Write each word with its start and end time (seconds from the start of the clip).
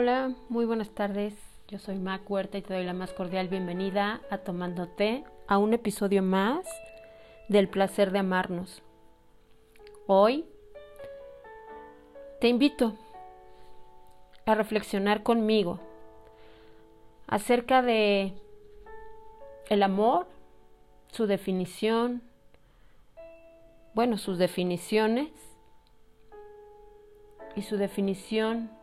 Hola, 0.00 0.32
muy 0.48 0.64
buenas 0.64 0.90
tardes. 0.90 1.34
Yo 1.66 1.80
soy 1.80 1.96
Mac 1.98 2.22
Huerta 2.30 2.56
y 2.56 2.62
te 2.62 2.72
doy 2.72 2.84
la 2.84 2.92
más 2.92 3.12
cordial 3.12 3.48
bienvenida 3.48 4.20
a 4.30 4.38
Tomando 4.38 4.86
Té, 4.86 5.24
a 5.48 5.58
un 5.58 5.74
episodio 5.74 6.22
más 6.22 6.64
del 7.48 7.68
placer 7.68 8.12
de 8.12 8.20
amarnos. 8.20 8.80
Hoy 10.06 10.44
te 12.40 12.46
invito 12.46 12.96
a 14.46 14.54
reflexionar 14.54 15.24
conmigo 15.24 15.80
acerca 17.26 17.82
de 17.82 18.34
el 19.68 19.82
amor, 19.82 20.28
su 21.10 21.26
definición, 21.26 22.22
bueno, 23.94 24.16
sus 24.16 24.38
definiciones 24.38 25.32
y 27.56 27.62
su 27.62 27.76
definición 27.76 28.77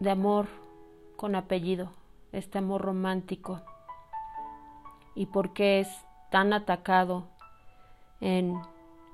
de 0.00 0.10
amor 0.10 0.46
con 1.16 1.34
apellido, 1.34 1.92
este 2.32 2.56
amor 2.56 2.80
romántico, 2.80 3.60
y 5.14 5.26
por 5.26 5.52
qué 5.52 5.80
es 5.80 5.88
tan 6.30 6.54
atacado 6.54 7.28
en 8.20 8.58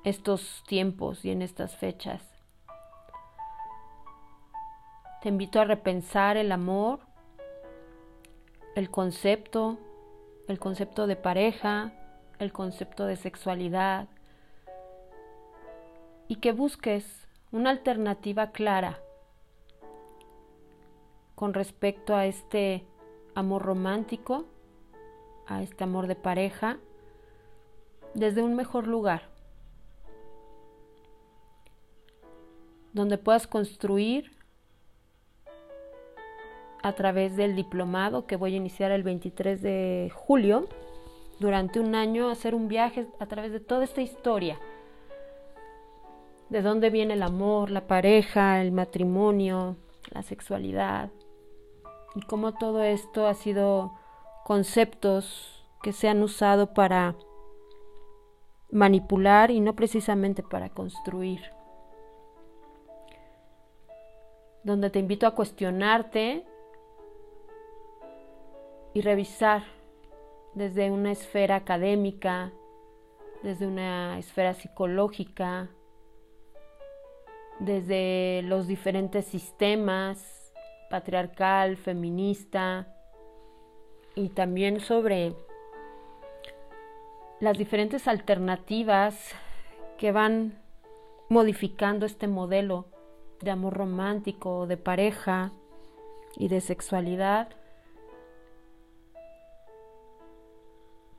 estos 0.05 0.63
tiempos 0.69 1.25
y 1.25 1.33
en 1.33 1.43
estas 1.43 1.77
fechas. 1.77 2.23
Te 5.23 5.29
invito 5.29 5.61
a 5.61 5.65
repensar 5.65 6.37
el 6.37 6.53
amor, 6.53 7.01
el 8.77 8.89
concepto, 8.89 9.79
el 10.47 10.61
concepto 10.61 11.09
de 11.09 11.17
pareja, 11.17 11.93
el 12.39 12.53
concepto 12.53 13.07
de 13.07 13.17
sexualidad 13.17 14.07
y 16.29 16.37
que 16.37 16.53
busques 16.53 17.27
una 17.51 17.71
alternativa 17.71 18.53
clara 18.53 19.01
con 21.37 21.55
respecto 21.55 22.17
a 22.17 22.27
este 22.27 22.85
amor 23.35 23.63
romántico, 23.63 24.47
a 25.47 25.63
este 25.63 25.85
amor 25.85 26.09
de 26.09 26.17
pareja, 26.17 26.79
desde 28.15 28.43
un 28.43 28.57
mejor 28.57 28.89
lugar, 28.89 29.29
donde 32.95 33.19
puedas 33.19 33.47
construir 33.47 34.33
a 36.83 36.95
través 36.95 37.37
del 37.37 37.55
diplomado 37.55 38.27
que 38.27 38.37
voy 38.37 38.55
a 38.55 38.57
iniciar 38.57 38.91
el 38.91 39.03
23 39.03 39.61
de 39.61 40.11
julio, 40.15 40.67
durante 41.39 41.81
un 41.81 41.95
año, 41.95 42.31
hacer 42.31 42.55
un 42.55 42.67
viaje 42.67 43.09
a 43.19 43.27
través 43.27 43.53
de 43.53 43.61
toda 43.61 43.85
esta 43.85 44.01
historia. 44.01 44.59
De 46.49 46.63
dónde 46.63 46.89
viene 46.89 47.13
el 47.13 47.23
amor, 47.23 47.71
la 47.71 47.87
pareja, 47.87 48.63
el 48.63 48.73
matrimonio, 48.73 49.77
la 50.13 50.23
sexualidad, 50.23 51.11
y 52.17 52.23
cómo 52.23 52.55
todo 52.55 52.83
esto 52.83 53.27
ha 53.27 53.35
sido 53.35 53.93
conceptos 54.45 55.63
que 55.83 55.93
se 55.93 56.09
han 56.09 56.23
usado 56.23 56.73
para 56.73 57.15
manipular 58.71 59.51
y 59.51 59.61
no 59.61 59.77
precisamente 59.77 60.43
para 60.43 60.71
construir. 60.71 61.41
Donde 64.65 64.89
te 64.89 64.99
invito 64.99 65.27
a 65.27 65.35
cuestionarte 65.35 66.45
y 68.95 69.01
revisar 69.03 69.63
desde 70.55 70.91
una 70.91 71.13
esfera 71.13 71.57
académica, 71.57 72.51
desde 73.43 73.67
una 73.67 74.19
esfera 74.19 74.55
psicológica, 74.55 75.69
desde 77.61 78.41
los 78.43 78.67
diferentes 78.67 79.27
sistemas 79.27 80.36
patriarcal, 80.91 81.77
feminista 81.77 82.87
y 84.15 84.31
también 84.31 84.81
sobre 84.81 85.35
las 87.41 87.59
diferentes 87.59 88.09
alternativas 88.09 89.35
que 89.99 90.13
van 90.13 90.59
modificando 91.29 92.07
este 92.07 92.29
modelo 92.29 92.87
de 93.41 93.51
amor 93.51 93.75
romántico, 93.75 94.67
de 94.67 94.77
pareja 94.77 95.53
y 96.37 96.49
de 96.49 96.61
sexualidad 96.61 97.49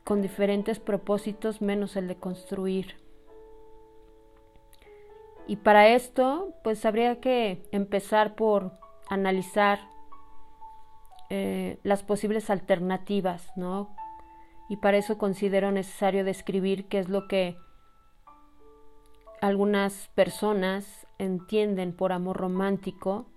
con 0.04 0.22
diferentes 0.22 0.80
propósitos 0.80 1.62
menos 1.62 1.98
el 1.98 2.08
de 2.08 2.16
construir. 2.16 2.96
Y 5.48 5.58
para 5.58 5.90
esto, 5.90 6.54
pues 6.64 6.86
habría 6.86 7.20
que 7.20 7.62
empezar 7.72 8.36
por 8.36 8.72
analizar 9.10 9.80
eh, 11.30 11.80
las 11.84 12.04
posibles 12.04 12.50
alternativas, 12.50 13.52
¿no? 13.56 13.96
Y 14.70 14.78
para 14.78 14.98
eso 14.98 15.18
considero 15.18 15.72
necesario 15.72 16.24
describir 16.24 16.88
qué 16.88 17.00
es 17.00 17.10
lo 17.10 17.28
que 17.28 17.58
algunas 19.42 20.10
personas 20.16 21.08
entienden 21.18 21.94
por 21.94 22.12
amor 22.12 22.38
romántico 22.38 23.28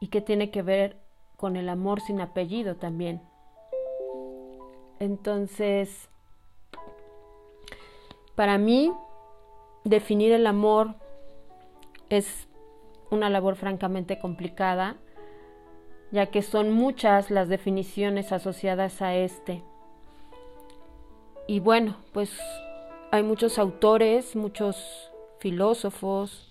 y 0.00 0.08
qué 0.08 0.20
tiene 0.20 0.50
que 0.50 0.62
ver 0.62 0.96
con 1.36 1.56
el 1.56 1.68
amor 1.68 2.00
sin 2.00 2.20
apellido 2.20 2.76
también. 2.76 3.22
Entonces, 4.98 6.08
para 8.34 8.58
mí, 8.58 8.92
definir 9.84 10.32
el 10.32 10.46
amor 10.46 10.94
es 12.08 12.48
una 13.10 13.30
labor 13.30 13.56
francamente 13.56 14.18
complicada, 14.18 14.96
ya 16.12 16.26
que 16.26 16.42
son 16.42 16.72
muchas 16.72 17.30
las 17.30 17.48
definiciones 17.48 18.32
asociadas 18.32 19.02
a 19.02 19.14
este. 19.14 19.62
Y 21.46 21.60
bueno, 21.60 21.96
pues 22.12 22.38
hay 23.10 23.22
muchos 23.22 23.58
autores, 23.58 24.36
muchos 24.36 25.10
filósofos, 25.40 26.48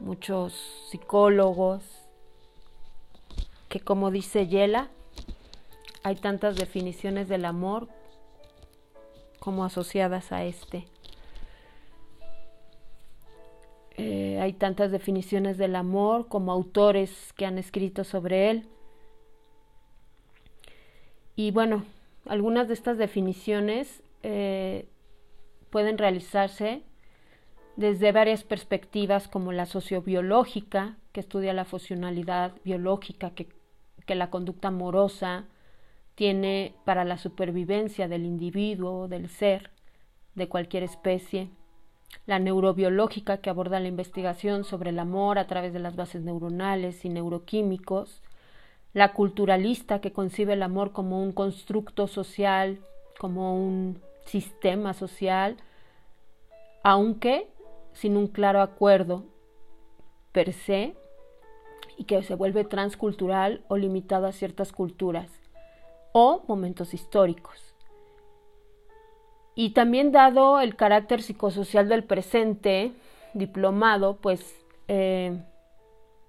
muchos 0.00 0.54
psicólogos, 0.90 1.82
que 3.68 3.80
como 3.80 4.10
dice 4.10 4.48
Yela, 4.48 4.90
hay 6.02 6.16
tantas 6.16 6.56
definiciones 6.56 7.28
del 7.28 7.44
amor 7.44 7.88
como 9.38 9.64
asociadas 9.64 10.32
a 10.32 10.44
este. 10.44 10.86
Eh, 14.04 14.40
hay 14.40 14.52
tantas 14.52 14.90
definiciones 14.90 15.58
del 15.58 15.76
amor 15.76 16.26
como 16.26 16.50
autores 16.50 17.32
que 17.36 17.46
han 17.46 17.56
escrito 17.56 18.02
sobre 18.02 18.50
él. 18.50 18.68
Y 21.36 21.52
bueno, 21.52 21.84
algunas 22.26 22.66
de 22.66 22.74
estas 22.74 22.98
definiciones 22.98 24.02
eh, 24.24 24.88
pueden 25.70 25.98
realizarse 25.98 26.82
desde 27.76 28.10
varias 28.10 28.42
perspectivas 28.42 29.28
como 29.28 29.52
la 29.52 29.66
sociobiológica, 29.66 30.96
que 31.12 31.20
estudia 31.20 31.52
la 31.52 31.64
funcionalidad 31.64 32.56
biológica 32.64 33.30
que, 33.30 33.48
que 34.04 34.16
la 34.16 34.30
conducta 34.30 34.68
amorosa 34.68 35.46
tiene 36.16 36.74
para 36.84 37.04
la 37.04 37.18
supervivencia 37.18 38.08
del 38.08 38.24
individuo, 38.26 39.06
del 39.06 39.28
ser, 39.28 39.70
de 40.34 40.48
cualquier 40.48 40.82
especie 40.82 41.50
la 42.26 42.38
neurobiológica 42.38 43.38
que 43.38 43.50
aborda 43.50 43.80
la 43.80 43.88
investigación 43.88 44.64
sobre 44.64 44.90
el 44.90 44.98
amor 44.98 45.38
a 45.38 45.46
través 45.46 45.72
de 45.72 45.78
las 45.80 45.96
bases 45.96 46.22
neuronales 46.22 47.04
y 47.04 47.08
neuroquímicos, 47.08 48.22
la 48.92 49.12
culturalista 49.12 50.00
que 50.00 50.12
concibe 50.12 50.52
el 50.52 50.62
amor 50.62 50.92
como 50.92 51.22
un 51.22 51.32
constructo 51.32 52.06
social, 52.06 52.80
como 53.18 53.56
un 53.56 54.00
sistema 54.24 54.94
social, 54.94 55.56
aunque 56.82 57.48
sin 57.92 58.16
un 58.16 58.26
claro 58.26 58.60
acuerdo 58.60 59.24
per 60.32 60.52
se 60.52 60.94
y 61.96 62.04
que 62.04 62.22
se 62.22 62.34
vuelve 62.34 62.64
transcultural 62.64 63.64
o 63.68 63.76
limitado 63.76 64.26
a 64.26 64.32
ciertas 64.32 64.72
culturas 64.72 65.30
o 66.12 66.44
momentos 66.46 66.94
históricos. 66.94 67.71
Y 69.54 69.70
también 69.70 70.12
dado 70.12 70.60
el 70.60 70.76
carácter 70.76 71.22
psicosocial 71.22 71.88
del 71.88 72.04
presente 72.04 72.92
diplomado, 73.34 74.16
pues 74.16 74.64
eh, 74.88 75.42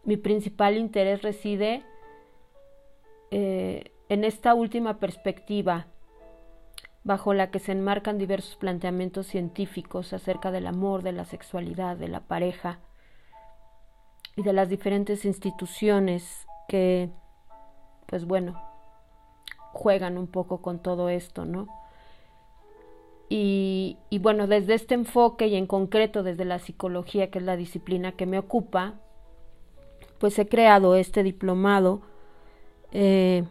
mi 0.04 0.18
principal 0.18 0.78
interés 0.78 1.22
reside 1.22 1.84
eh, 3.32 3.92
en 4.10 4.24
esta 4.24 4.54
última 4.54 5.00
perspectiva, 5.00 5.88
bajo 7.04 7.34
la 7.34 7.52
que 7.52 7.60
se 7.60 7.72
enmarcan 7.72 8.18
diversos 8.18 8.56
planteamientos 8.56 9.28
científicos 9.28 10.14
acerca 10.14 10.52
del 10.52 10.68
amor, 10.68 11.04
de 11.04 11.14
la 11.14 11.26
sexualidad, 11.26 11.98
de 11.98 12.08
la 12.08 12.22
pareja 12.22 12.80
y 14.36 14.44
de 14.44 14.54
las 14.54 14.70
diferentes 14.70 15.26
instituciones 15.26 16.46
que, 16.68 17.10
pues 18.06 18.26
bueno, 18.26 18.62
juegan 19.72 20.18
un 20.18 20.28
poco 20.28 20.62
con 20.62 20.80
todo 20.80 21.10
esto, 21.10 21.46
¿no? 21.46 21.68
Y, 23.30 23.98
bueno, 24.22 24.46
desde 24.46 24.76
este 24.76 24.94
enfoque 24.94 25.48
y 25.48 25.56
en 25.56 25.66
concreto 25.66 26.22
desde 26.22 26.46
la 26.46 26.60
psicología, 26.60 27.32
que 27.32 27.40
es 27.40 27.46
la 27.46 27.58
disciplina 27.58 28.12
que 28.12 28.28
me 28.28 28.38
ocupa, 28.38 29.00
pues 30.20 30.38
he 30.38 30.48
creado 30.48 30.96
este 30.96 31.24
diplomado 31.24 32.02
eh, 32.92 33.44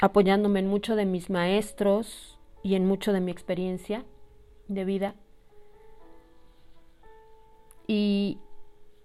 apoyándome 0.00 0.60
en 0.60 0.68
mucho 0.68 0.94
de 0.94 1.04
mis 1.04 1.30
maestros 1.30 2.38
y 2.62 2.76
en 2.76 2.86
mucho 2.86 3.12
de 3.12 3.20
mi 3.20 3.32
experiencia 3.32 4.04
de 4.68 4.84
vida. 4.84 5.14
Y, 7.88 8.38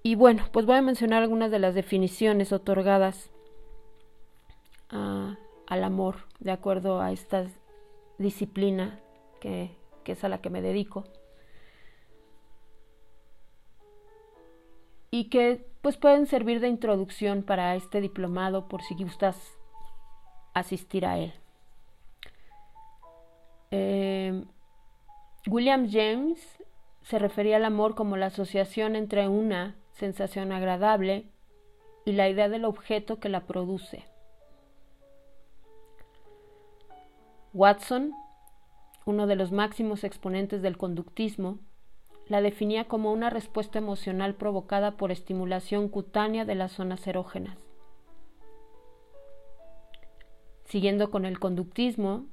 y 0.03 0.13
bueno, 0.13 0.43
pues 0.51 0.67
voy 0.67 0.75
a 0.75 0.83
mencionar 0.83 1.23
algunas 1.23 1.49
de 1.49 1.57
las 1.57 1.73
definiciones 1.73 2.53
otorgadas 2.53 3.31
al 4.89 5.83
amor 5.83 6.17
de 6.39 6.51
acuerdo 6.51 7.01
a 7.01 7.11
esta 7.11 7.47
disciplina 8.17 8.99
que, 10.03 10.11
es 10.11 10.23
a 10.23 10.29
la 10.29 10.41
que 10.41 10.49
me 10.49 10.61
dedico. 10.61 11.03
Y 15.11 15.29
que 15.29 15.65
pues 15.81 15.97
pueden 15.97 16.25
servir 16.25 16.59
de 16.59 16.67
introducción 16.67 17.43
para 17.43 17.75
este 17.75 18.01
diplomado 18.01 18.67
por 18.67 18.81
si 18.81 18.95
gustas 18.95 19.37
asistir 20.53 21.05
a 21.05 21.19
él. 21.19 21.33
Eh, 23.71 24.43
William 25.47 25.87
James 25.89 26.39
se 27.03 27.19
refería 27.19 27.57
al 27.57 27.65
amor 27.65 27.93
como 27.93 28.17
la 28.17 28.27
asociación 28.27 28.95
entre 28.95 29.27
una 29.27 29.75
sensación 29.91 30.51
agradable 30.51 31.29
y 32.03 32.13
la 32.13 32.29
idea 32.29 32.49
del 32.49 32.65
objeto 32.65 33.19
que 33.19 33.29
la 33.29 33.45
produce. 33.45 34.05
Watson, 37.53 38.11
uno 39.05 39.27
de 39.27 39.35
los 39.35 39.51
máximos 39.51 40.03
exponentes 40.03 40.61
del 40.61 40.77
conductismo, 40.77 41.59
la 42.27 42.41
definía 42.41 42.85
como 42.85 43.11
una 43.11 43.29
respuesta 43.29 43.77
emocional 43.79 44.35
provocada 44.35 44.97
por 44.97 45.11
estimulación 45.11 45.89
cutánea 45.89 46.43
de 46.43 46.55
las 46.55 46.71
zonas 46.71 47.05
erógenas. 47.05 47.57
Siguiendo 50.65 51.11
con 51.11 51.25
el 51.25 51.39
conductismo, 51.39 52.25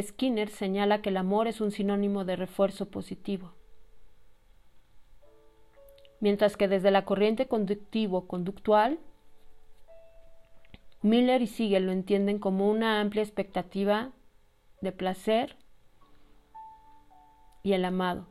Skinner 0.00 0.48
señala 0.48 1.02
que 1.02 1.10
el 1.10 1.18
amor 1.18 1.46
es 1.46 1.60
un 1.60 1.70
sinónimo 1.70 2.24
de 2.24 2.36
refuerzo 2.36 2.88
positivo 2.90 3.52
mientras 6.20 6.56
que 6.56 6.68
desde 6.68 6.90
la 6.90 7.04
corriente 7.04 7.46
conductivo-conductual, 7.46 8.98
Miller 11.02 11.42
y 11.42 11.46
Siegel 11.46 11.86
lo 11.86 11.92
entienden 11.92 12.38
como 12.38 12.70
una 12.70 13.00
amplia 13.00 13.22
expectativa 13.22 14.12
de 14.80 14.92
placer 14.92 15.56
y 17.66 17.72
el 17.72 17.84
amado, 17.84 18.28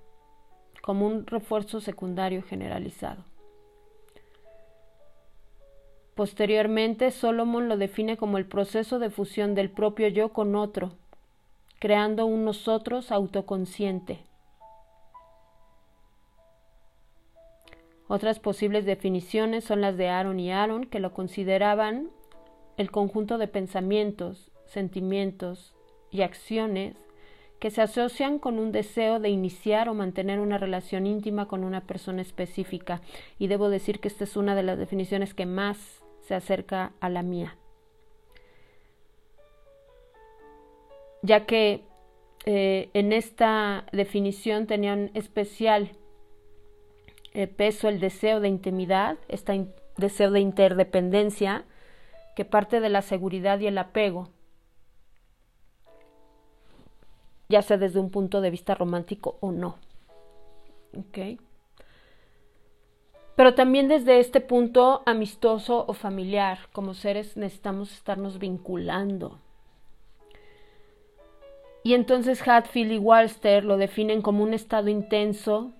como 0.82 1.06
un 1.06 1.28
refuerzo 1.28 1.82
secundario 1.82 2.42
generalizado. 2.42 3.26
Posteriormente, 6.16 7.12
Solomon 7.12 7.68
lo 7.68 7.76
define 7.76 8.16
como 8.16 8.38
el 8.38 8.46
proceso 8.46 8.98
de 8.98 9.10
fusión 9.10 9.54
del 9.54 9.70
propio 9.70 10.08
yo 10.08 10.32
con 10.32 10.56
otro, 10.56 10.94
creando 11.80 12.26
un 12.26 12.46
nosotros 12.46 13.12
autoconsciente 13.12 14.24
Otras 18.08 18.40
posibles 18.40 18.86
definiciones 18.86 19.66
son 19.66 19.82
las 19.82 19.98
de 19.98 20.08
Aaron 20.08 20.40
y 20.40 20.50
Aaron, 20.50 20.86
que 20.86 21.02
lo 21.02 21.12
consideraban 21.12 22.10
el 22.78 22.90
conjunto 22.90 23.38
de 23.38 23.50
pensamientos, 23.50 24.50
sentimientos 24.66 25.76
y 26.10 26.22
acciones 26.22 26.96
que 27.60 27.72
se 27.72 27.81
asocian 27.81 28.40
con 28.40 28.60
un 28.60 28.72
deseo 28.72 29.19
de 29.19 29.30
iniciar 29.30 29.90
o 29.90 29.94
mantener 29.94 30.40
una 30.40 30.57
relación 30.57 31.07
íntima 31.07 31.48
con 31.48 31.63
una 31.63 31.81
persona 31.81 32.22
específica. 32.22 33.02
Y 33.40 33.48
debo 33.48 33.69
decir 33.69 34.00
que 34.00 34.07
esta 34.07 34.24
es 34.24 34.36
una 34.38 34.56
de 34.56 34.63
las 34.63 34.78
definiciones 34.78 35.34
que 35.34 35.46
más 35.46 36.04
se 36.22 36.36
acerca 36.36 36.92
a 37.00 37.10
la 37.10 37.24
mía. 37.24 37.56
Ya 41.22 41.46
que 41.46 41.84
eh, 42.46 42.90
en 42.94 43.13
esta 43.13 43.86
definición 43.92 44.68
tenían 44.68 45.10
especial 45.13 45.92
el 47.34 47.50
peso 47.50 47.90
el 47.90 48.00
deseo 48.00 48.40
de 48.40 48.48
intimidad, 48.48 49.18
este 49.28 49.68
deseo 49.98 50.31
de 50.31 50.40
interdependencia 50.40 51.66
que 52.36 52.46
parte 52.46 52.80
de 52.80 52.90
la 52.90 53.01
seguridad 53.01 53.60
y 53.60 53.68
el 53.68 53.78
apego, 53.78 54.30
ya 57.50 57.62
sea 57.62 57.78
desde 57.78 58.00
un 58.00 58.10
punto 58.10 58.42
de 58.42 58.52
vista 58.52 58.76
romántico 58.76 59.38
o 59.40 59.52
no. 59.52 59.78
Pero 63.36 63.54
también 63.54 63.88
desde 63.88 64.20
este 64.20 64.40
punto 64.40 65.04
amistoso 65.06 65.86
o 65.88 65.94
familiar, 65.94 66.60
como 66.72 66.94
seres 66.94 67.36
necesitamos 67.36 67.92
estarnos 67.92 68.40
vinculando. 68.40 69.40
Y 71.84 71.94
entonces 71.94 72.42
Hatfield 72.48 72.94
y 72.94 72.98
Walster 72.98 73.64
lo 73.64 73.78
definen 73.78 74.22
como 74.22 74.44
un 74.44 74.54
estado 74.54 74.90
intenso 74.90 75.74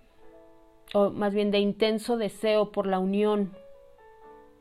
o 0.94 1.10
más 1.10 1.34
bien 1.34 1.50
de 1.50 1.60
intenso 1.60 2.18
deseo 2.18 2.72
por 2.72 2.86
la 2.86 3.00
unión 3.00 3.54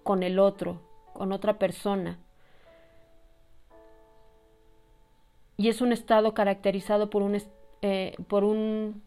con 0.03 0.23
el 0.23 0.39
otro, 0.39 0.81
con 1.13 1.33
otra 1.33 1.59
persona. 1.59 2.19
Y 5.65 5.71
es 5.71 5.81
un 5.81 5.93
estado 5.93 6.35
caracterizado 6.35 7.09
por 7.09 7.23
un, 7.23 7.41
eh, 7.81 8.15
por 8.29 8.45
un 8.45 9.03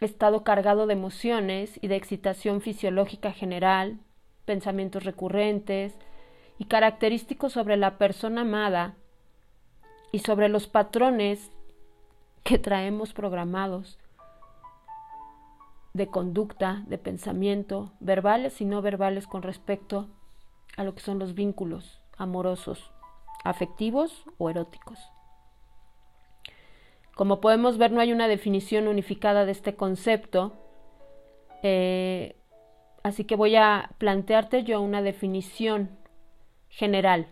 estado 0.00 0.44
cargado 0.44 0.86
de 0.86 0.92
emociones 0.92 1.76
y 1.82 1.88
de 1.88 1.96
excitación 1.96 2.60
fisiológica 2.60 3.32
general, 3.32 3.98
pensamientos 4.44 5.02
recurrentes 5.02 5.98
y 6.56 6.66
característicos 6.66 7.52
sobre 7.52 7.76
la 7.76 7.98
persona 7.98 8.42
amada 8.42 8.94
y 10.12 10.20
sobre 10.20 10.48
los 10.48 10.68
patrones 10.68 11.50
que 12.44 12.60
traemos 12.60 13.12
programados 13.12 13.98
de 15.94 16.06
conducta, 16.06 16.84
de 16.86 16.98
pensamiento, 16.98 17.90
verbales 17.98 18.60
y 18.60 18.66
no 18.66 18.82
verbales 18.82 19.26
con 19.26 19.42
respecto 19.42 20.06
a 20.76 20.84
lo 20.84 20.94
que 20.94 21.00
son 21.00 21.18
los 21.18 21.34
vínculos 21.34 22.00
amorosos, 22.16 22.92
afectivos 23.42 24.22
o 24.38 24.48
eróticos. 24.48 25.00
Como 27.18 27.40
podemos 27.40 27.78
ver, 27.78 27.90
no 27.90 28.00
hay 28.00 28.12
una 28.12 28.28
definición 28.28 28.86
unificada 28.86 29.44
de 29.44 29.50
este 29.50 29.74
concepto, 29.74 30.52
eh, 31.64 32.36
así 33.02 33.24
que 33.24 33.34
voy 33.34 33.56
a 33.56 33.90
plantearte 33.98 34.62
yo 34.62 34.80
una 34.80 35.02
definición 35.02 35.98
general 36.68 37.26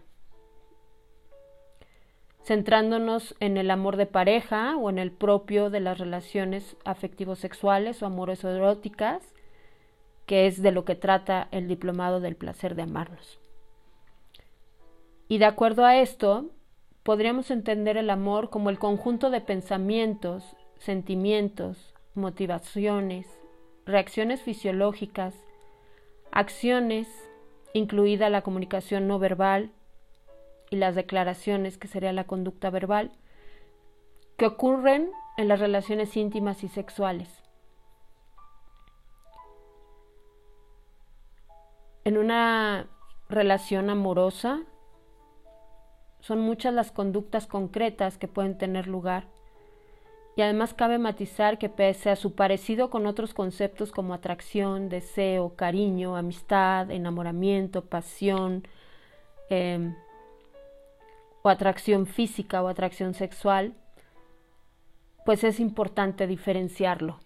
centrándonos 2.43 3.37
en 3.39 3.59
el 3.59 3.71
amor 3.71 3.97
de 3.97 4.07
pareja 4.07 4.77
o 4.77 4.91
en 4.91 4.99
el 4.99 5.13
propio 5.13 5.71
de 5.71 5.79
las 5.79 5.99
relaciones 5.99 6.77
afectivos 6.85 7.39
sexuales 7.39 8.03
o 8.03 8.07
amores 8.07 8.43
eróticas, 8.43 9.23
que 10.27 10.49
es 10.49 10.63
de 10.63 10.73
lo 10.73 10.85
que 10.85 10.97
trata 10.97 11.47
el 11.53 11.69
diplomado 11.69 12.19
del 12.19 12.35
placer 12.35 12.75
de 12.75 12.83
amarnos. 12.83 13.39
Y 15.29 15.39
de 15.39 15.45
acuerdo 15.45 15.85
a 15.85 15.97
esto, 15.99 16.51
podríamos 17.07 17.53
entender 17.53 17.97
el 17.97 18.11
amor 18.11 18.51
como 18.51 18.69
el 18.69 18.81
conjunto 18.81 19.31
de 19.31 19.41
pensamientos, 19.41 20.57
sentimientos, 20.77 21.95
motivaciones, 22.17 23.29
reacciones 23.85 24.43
fisiológicas, 24.43 25.33
acciones, 26.33 27.07
incluida 27.75 28.29
la 28.29 28.43
comunicación 28.43 29.07
no 29.07 29.21
verbal, 29.21 29.71
y 30.69 30.75
las 30.75 30.97
declaraciones, 30.97 31.79
que 31.79 31.87
sería 31.87 32.13
la 32.13 32.25
conducta 32.25 32.71
verbal, 32.71 33.13
que 34.37 34.47
ocurren 34.47 35.09
en 35.37 35.47
las 35.47 35.61
relaciones 35.61 36.17
íntimas 36.17 36.65
y 36.65 36.69
sexuales. 36.69 37.29
En 42.03 42.19
una 42.19 42.89
relación 43.29 43.91
amorosa 43.91 44.65
son 46.27 46.41
muchas 46.41 46.75
las 46.75 46.91
conductas 46.91 47.47
concretas 47.47 48.19
que 48.19 48.27
pueden 48.27 48.59
tener 48.59 48.89
lugar 48.89 49.29
y 50.35 50.43
además 50.43 50.75
cabe 50.75 50.99
matizar 50.99 51.57
que 51.57 51.69
pese 51.69 52.11
a 52.11 52.17
su 52.17 52.35
parecido 52.35 52.91
con 52.91 53.07
otros 53.07 53.33
conceptos 53.33 53.93
como 53.93 54.13
atracción, 54.13 54.89
deseo, 54.89 55.55
cariño, 55.55 56.17
amistad, 56.17 56.91
enamoramiento, 56.91 57.85
pasión, 57.85 58.67
eh, 59.51 59.95
o 61.43 61.49
atracción 61.49 62.07
física 62.07 62.61
o 62.61 62.67
atracción 62.67 63.15
sexual, 63.15 63.75
pues 65.25 65.45
es 65.45 65.61
importante 65.61 66.27
diferenciarlo, 66.27 67.21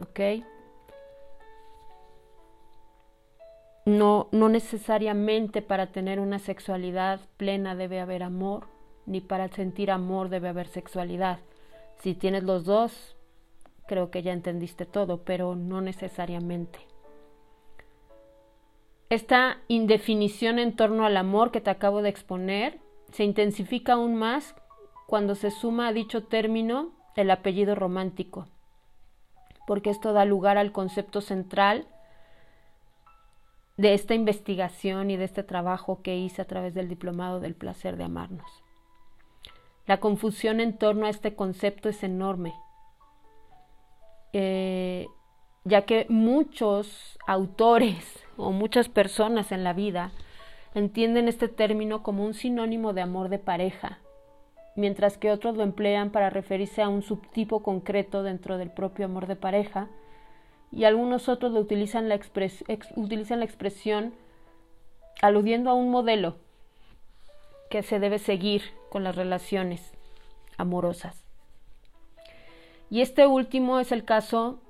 ¿ok? 0.00 0.20
No, 3.88 4.28
no 4.32 4.50
necesariamente 4.50 5.62
para 5.62 5.86
tener 5.86 6.20
una 6.20 6.38
sexualidad 6.38 7.20
plena 7.38 7.74
debe 7.74 8.00
haber 8.00 8.22
amor, 8.22 8.66
ni 9.06 9.22
para 9.22 9.48
sentir 9.48 9.90
amor 9.90 10.28
debe 10.28 10.50
haber 10.50 10.66
sexualidad. 10.66 11.38
Si 11.96 12.12
tienes 12.12 12.42
los 12.42 12.66
dos, 12.66 13.16
creo 13.86 14.10
que 14.10 14.22
ya 14.22 14.34
entendiste 14.34 14.84
todo, 14.84 15.24
pero 15.24 15.56
no 15.56 15.80
necesariamente. 15.80 16.80
Esta 19.08 19.56
indefinición 19.68 20.58
en 20.58 20.76
torno 20.76 21.06
al 21.06 21.16
amor 21.16 21.50
que 21.50 21.62
te 21.62 21.70
acabo 21.70 22.02
de 22.02 22.10
exponer 22.10 22.80
se 23.10 23.24
intensifica 23.24 23.94
aún 23.94 24.16
más 24.16 24.54
cuando 25.06 25.34
se 25.34 25.50
suma 25.50 25.88
a 25.88 25.94
dicho 25.94 26.24
término 26.24 26.92
el 27.16 27.30
apellido 27.30 27.74
romántico, 27.74 28.48
porque 29.66 29.88
esto 29.88 30.12
da 30.12 30.26
lugar 30.26 30.58
al 30.58 30.72
concepto 30.72 31.22
central 31.22 31.88
de 33.78 33.94
esta 33.94 34.14
investigación 34.14 35.10
y 35.10 35.16
de 35.16 35.24
este 35.24 35.44
trabajo 35.44 36.02
que 36.02 36.16
hice 36.16 36.42
a 36.42 36.46
través 36.46 36.74
del 36.74 36.88
diplomado 36.88 37.40
del 37.40 37.54
placer 37.54 37.96
de 37.96 38.04
amarnos. 38.04 38.64
La 39.86 40.00
confusión 40.00 40.60
en 40.60 40.76
torno 40.76 41.06
a 41.06 41.10
este 41.10 41.34
concepto 41.34 41.88
es 41.88 42.02
enorme, 42.02 42.52
eh, 44.32 45.06
ya 45.64 45.82
que 45.82 46.06
muchos 46.08 47.18
autores 47.26 48.04
o 48.36 48.50
muchas 48.50 48.88
personas 48.88 49.52
en 49.52 49.62
la 49.62 49.72
vida 49.72 50.10
entienden 50.74 51.28
este 51.28 51.48
término 51.48 52.02
como 52.02 52.24
un 52.24 52.34
sinónimo 52.34 52.92
de 52.92 53.02
amor 53.02 53.28
de 53.28 53.38
pareja, 53.38 54.00
mientras 54.74 55.16
que 55.18 55.30
otros 55.30 55.56
lo 55.56 55.62
emplean 55.62 56.10
para 56.10 56.30
referirse 56.30 56.82
a 56.82 56.88
un 56.88 57.02
subtipo 57.02 57.62
concreto 57.62 58.24
dentro 58.24 58.58
del 58.58 58.70
propio 58.70 59.04
amor 59.04 59.28
de 59.28 59.36
pareja, 59.36 59.88
y 60.72 60.84
algunos 60.84 61.28
otros 61.28 61.52
lo 61.52 61.60
utilizan 61.60 62.08
la, 62.08 62.20
utilizan 62.96 63.38
la 63.38 63.44
expresión 63.44 64.14
aludiendo 65.22 65.70
a 65.70 65.74
un 65.74 65.90
modelo 65.90 66.36
que 67.70 67.82
se 67.82 67.98
debe 67.98 68.18
seguir 68.18 68.62
con 68.90 69.04
las 69.04 69.16
relaciones 69.16 69.92
amorosas. 70.56 71.24
Y 72.90 73.00
este 73.00 73.26
último 73.26 73.80
es 73.80 73.92
el 73.92 74.04
caso 74.04 74.60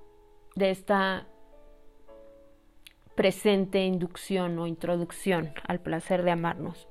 de 0.57 0.71
esta 0.71 1.26
presente 3.14 3.85
inducción 3.85 4.59
o 4.59 4.67
introducción 4.67 5.52
al 5.67 5.81
placer 5.81 6.23
de 6.23 6.33
amarnos, 6.33 6.88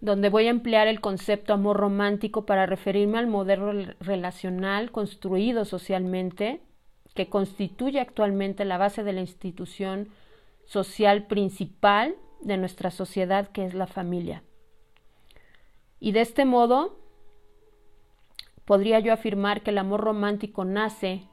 donde 0.00 0.28
voy 0.28 0.46
a 0.46 0.50
emplear 0.50 0.86
el 0.86 1.00
concepto 1.00 1.54
amor 1.54 1.78
romántico 1.78 2.44
para 2.44 2.66
referirme 2.66 3.18
al 3.18 3.26
modelo 3.26 3.72
relacional 4.00 4.90
construido 4.92 5.64
socialmente 5.64 6.60
que 7.14 7.28
constituye 7.28 8.00
actualmente 8.00 8.64
la 8.64 8.76
base 8.76 9.04
de 9.04 9.12
la 9.12 9.20
institución 9.20 10.08
social 10.64 11.26
principal 11.26 12.16
de 12.40 12.56
nuestra 12.56 12.90
sociedad, 12.90 13.48
que 13.48 13.64
es 13.64 13.74
la 13.74 13.86
familia. 13.86 14.42
Y 16.00 16.12
de 16.12 16.20
este 16.20 16.44
modo, 16.44 16.98
podría 18.64 19.00
yo 19.00 19.12
afirmar 19.12 19.62
que 19.62 19.70
el 19.70 19.78
amor 19.78 20.00
romántico 20.00 20.64
nace 20.64 21.28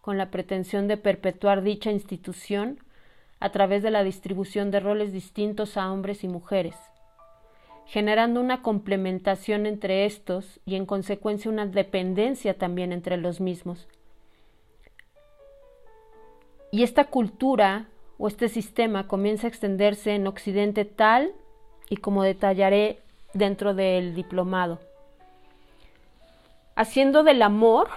con 0.00 0.18
la 0.18 0.30
pretensión 0.30 0.88
de 0.88 0.96
perpetuar 0.96 1.62
dicha 1.62 1.90
institución 1.90 2.78
a 3.40 3.50
través 3.50 3.82
de 3.82 3.90
la 3.90 4.04
distribución 4.04 4.70
de 4.70 4.80
roles 4.80 5.12
distintos 5.12 5.76
a 5.76 5.90
hombres 5.90 6.22
y 6.24 6.28
mujeres, 6.28 6.76
generando 7.86 8.40
una 8.40 8.62
complementación 8.62 9.66
entre 9.66 10.04
estos 10.04 10.60
y 10.64 10.76
en 10.76 10.86
consecuencia 10.86 11.50
una 11.50 11.66
dependencia 11.66 12.58
también 12.58 12.92
entre 12.92 13.16
los 13.16 13.40
mismos, 13.40 13.88
y 16.72 16.82
esta 16.82 17.04
cultura 17.04 17.86
o 18.18 18.26
este 18.26 18.48
sistema 18.48 19.06
comienza 19.06 19.46
a 19.46 19.50
extenderse 19.50 20.14
en 20.14 20.26
Occidente 20.26 20.84
tal 20.86 21.32
y 21.90 21.98
como 21.98 22.22
detallaré 22.22 22.98
dentro 23.34 23.74
del 23.74 24.14
diplomado, 24.14 24.80
haciendo 26.74 27.24
del 27.24 27.42
amor 27.42 27.88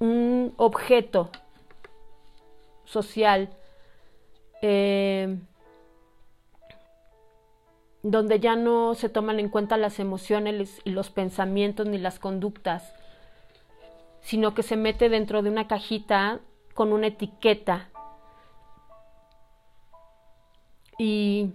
un 0.00 0.52
objeto 0.58 1.30
social 2.84 3.48
eh, 4.60 5.38
donde 8.02 8.38
ya 8.38 8.54
no 8.54 8.94
se 8.94 9.08
toman 9.08 9.40
en 9.40 9.48
cuenta 9.48 9.78
las 9.78 9.98
emociones 9.98 10.82
y 10.84 10.90
los 10.90 11.08
pensamientos 11.08 11.86
ni 11.86 11.96
las 11.96 12.18
conductas 12.18 12.92
sino 14.20 14.54
que 14.54 14.62
se 14.62 14.76
mete 14.76 15.08
dentro 15.08 15.42
de 15.42 15.50
una 15.50 15.66
cajita 15.68 16.40
con 16.74 16.92
una 16.92 17.08
etiqueta. 17.08 17.90
Y 20.98 21.52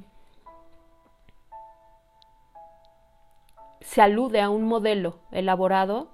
se 3.81 4.01
alude 4.01 4.41
a 4.41 4.49
un 4.49 4.63
modelo 4.63 5.19
elaborado 5.31 6.09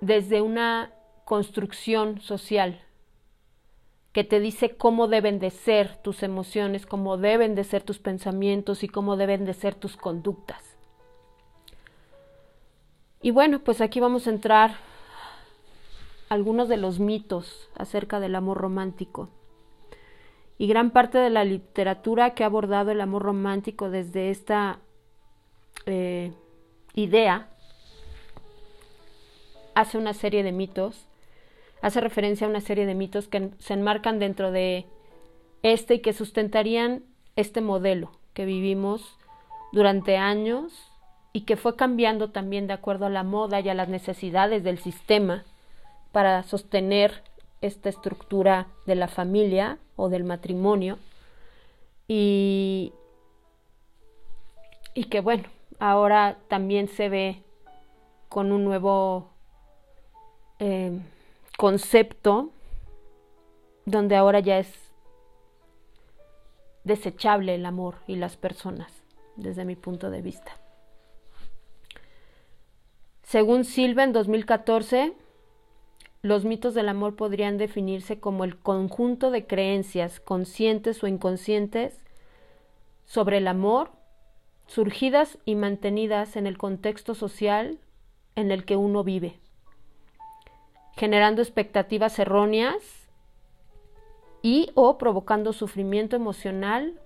desde 0.00 0.42
una 0.42 0.92
construcción 1.24 2.20
social 2.20 2.80
que 4.14 4.22
te 4.22 4.38
dice 4.38 4.76
cómo 4.76 5.08
deben 5.08 5.40
de 5.40 5.50
ser 5.50 5.96
tus 5.96 6.22
emociones, 6.22 6.86
cómo 6.86 7.16
deben 7.16 7.56
de 7.56 7.64
ser 7.64 7.82
tus 7.82 7.98
pensamientos 7.98 8.84
y 8.84 8.88
cómo 8.88 9.16
deben 9.16 9.44
de 9.44 9.54
ser 9.54 9.74
tus 9.74 9.96
conductas. 9.96 10.63
Y 13.24 13.30
bueno, 13.30 13.60
pues 13.60 13.80
aquí 13.80 14.00
vamos 14.00 14.26
a 14.26 14.30
entrar 14.30 14.72
algunos 16.28 16.68
de 16.68 16.76
los 16.76 17.00
mitos 17.00 17.70
acerca 17.74 18.20
del 18.20 18.34
amor 18.34 18.58
romántico. 18.58 19.30
Y 20.58 20.66
gran 20.66 20.90
parte 20.90 21.16
de 21.16 21.30
la 21.30 21.42
literatura 21.42 22.34
que 22.34 22.42
ha 22.42 22.48
abordado 22.48 22.90
el 22.90 23.00
amor 23.00 23.22
romántico 23.22 23.88
desde 23.88 24.28
esta 24.28 24.78
eh, 25.86 26.34
idea 26.94 27.48
hace 29.74 29.96
una 29.96 30.12
serie 30.12 30.42
de 30.42 30.52
mitos, 30.52 31.06
hace 31.80 32.02
referencia 32.02 32.46
a 32.46 32.50
una 32.50 32.60
serie 32.60 32.84
de 32.84 32.94
mitos 32.94 33.26
que 33.26 33.52
se 33.58 33.72
enmarcan 33.72 34.18
dentro 34.18 34.52
de 34.52 34.84
este 35.62 35.94
y 35.94 36.00
que 36.00 36.12
sustentarían 36.12 37.04
este 37.36 37.62
modelo 37.62 38.12
que 38.34 38.44
vivimos 38.44 39.16
durante 39.72 40.18
años 40.18 40.93
y 41.36 41.42
que 41.42 41.56
fue 41.56 41.74
cambiando 41.74 42.30
también 42.30 42.68
de 42.68 42.74
acuerdo 42.74 43.06
a 43.06 43.10
la 43.10 43.24
moda 43.24 43.58
y 43.58 43.68
a 43.68 43.74
las 43.74 43.88
necesidades 43.88 44.62
del 44.62 44.78
sistema 44.78 45.44
para 46.12 46.44
sostener 46.44 47.24
esta 47.60 47.88
estructura 47.88 48.68
de 48.86 48.94
la 48.94 49.08
familia 49.08 49.78
o 49.96 50.08
del 50.08 50.22
matrimonio 50.22 50.96
y, 52.06 52.92
y 54.94 55.04
que 55.04 55.20
bueno, 55.20 55.48
ahora 55.80 56.38
también 56.46 56.86
se 56.86 57.08
ve 57.08 57.42
con 58.28 58.52
un 58.52 58.62
nuevo 58.62 59.30
eh, 60.60 60.96
concepto 61.58 62.50
donde 63.86 64.14
ahora 64.14 64.38
ya 64.38 64.60
es 64.60 64.72
desechable 66.84 67.56
el 67.56 67.66
amor 67.66 67.96
y 68.06 68.14
las 68.14 68.36
personas 68.36 69.02
desde 69.34 69.64
mi 69.64 69.74
punto 69.74 70.10
de 70.10 70.22
vista. 70.22 70.63
Según 73.24 73.64
Silva 73.64 74.04
en 74.04 74.12
2014, 74.12 75.14
los 76.22 76.44
mitos 76.44 76.74
del 76.74 76.88
amor 76.88 77.16
podrían 77.16 77.58
definirse 77.58 78.20
como 78.20 78.44
el 78.44 78.56
conjunto 78.58 79.30
de 79.30 79.46
creencias 79.46 80.20
conscientes 80.20 81.02
o 81.02 81.06
inconscientes 81.06 82.04
sobre 83.04 83.38
el 83.38 83.48
amor, 83.48 83.90
surgidas 84.66 85.38
y 85.44 85.54
mantenidas 85.54 86.36
en 86.36 86.46
el 86.46 86.56
contexto 86.56 87.14
social 87.14 87.78
en 88.36 88.50
el 88.50 88.64
que 88.64 88.76
uno 88.76 89.04
vive, 89.04 89.38
generando 90.96 91.42
expectativas 91.42 92.18
erróneas 92.18 92.76
y 94.42 94.70
o 94.74 94.98
provocando 94.98 95.52
sufrimiento 95.52 96.16
emocional, 96.16 97.00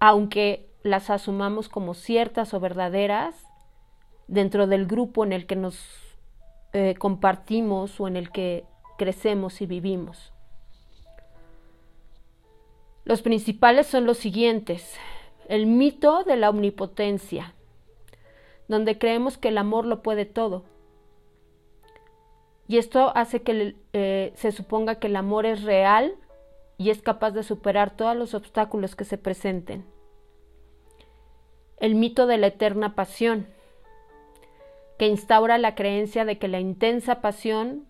aunque 0.00 0.68
las 0.82 1.10
asumamos 1.10 1.68
como 1.68 1.94
ciertas 1.94 2.52
o 2.54 2.60
verdaderas, 2.60 3.47
dentro 4.28 4.66
del 4.66 4.86
grupo 4.86 5.24
en 5.24 5.32
el 5.32 5.46
que 5.46 5.56
nos 5.56 5.78
eh, 6.72 6.94
compartimos 6.98 7.98
o 8.00 8.06
en 8.06 8.16
el 8.16 8.30
que 8.30 8.64
crecemos 8.98 9.60
y 9.60 9.66
vivimos. 9.66 10.32
Los 13.04 13.22
principales 13.22 13.86
son 13.86 14.04
los 14.04 14.18
siguientes. 14.18 14.94
El 15.48 15.66
mito 15.66 16.24
de 16.24 16.36
la 16.36 16.50
omnipotencia, 16.50 17.54
donde 18.68 18.98
creemos 18.98 19.38
que 19.38 19.48
el 19.48 19.56
amor 19.56 19.86
lo 19.86 20.02
puede 20.02 20.26
todo. 20.26 20.64
Y 22.66 22.76
esto 22.76 23.12
hace 23.16 23.40
que 23.40 23.76
eh, 23.94 24.32
se 24.36 24.52
suponga 24.52 24.96
que 24.96 25.06
el 25.06 25.16
amor 25.16 25.46
es 25.46 25.62
real 25.62 26.16
y 26.76 26.90
es 26.90 27.00
capaz 27.00 27.30
de 27.30 27.42
superar 27.42 27.96
todos 27.96 28.14
los 28.14 28.34
obstáculos 28.34 28.94
que 28.94 29.04
se 29.04 29.16
presenten. 29.16 29.86
El 31.78 31.94
mito 31.94 32.26
de 32.26 32.36
la 32.36 32.48
eterna 32.48 32.94
pasión, 32.94 33.46
que 34.98 35.06
instaura 35.06 35.58
la 35.58 35.74
creencia 35.74 36.24
de 36.24 36.38
que 36.38 36.48
la 36.48 36.60
intensa 36.60 37.20
pasión 37.20 37.86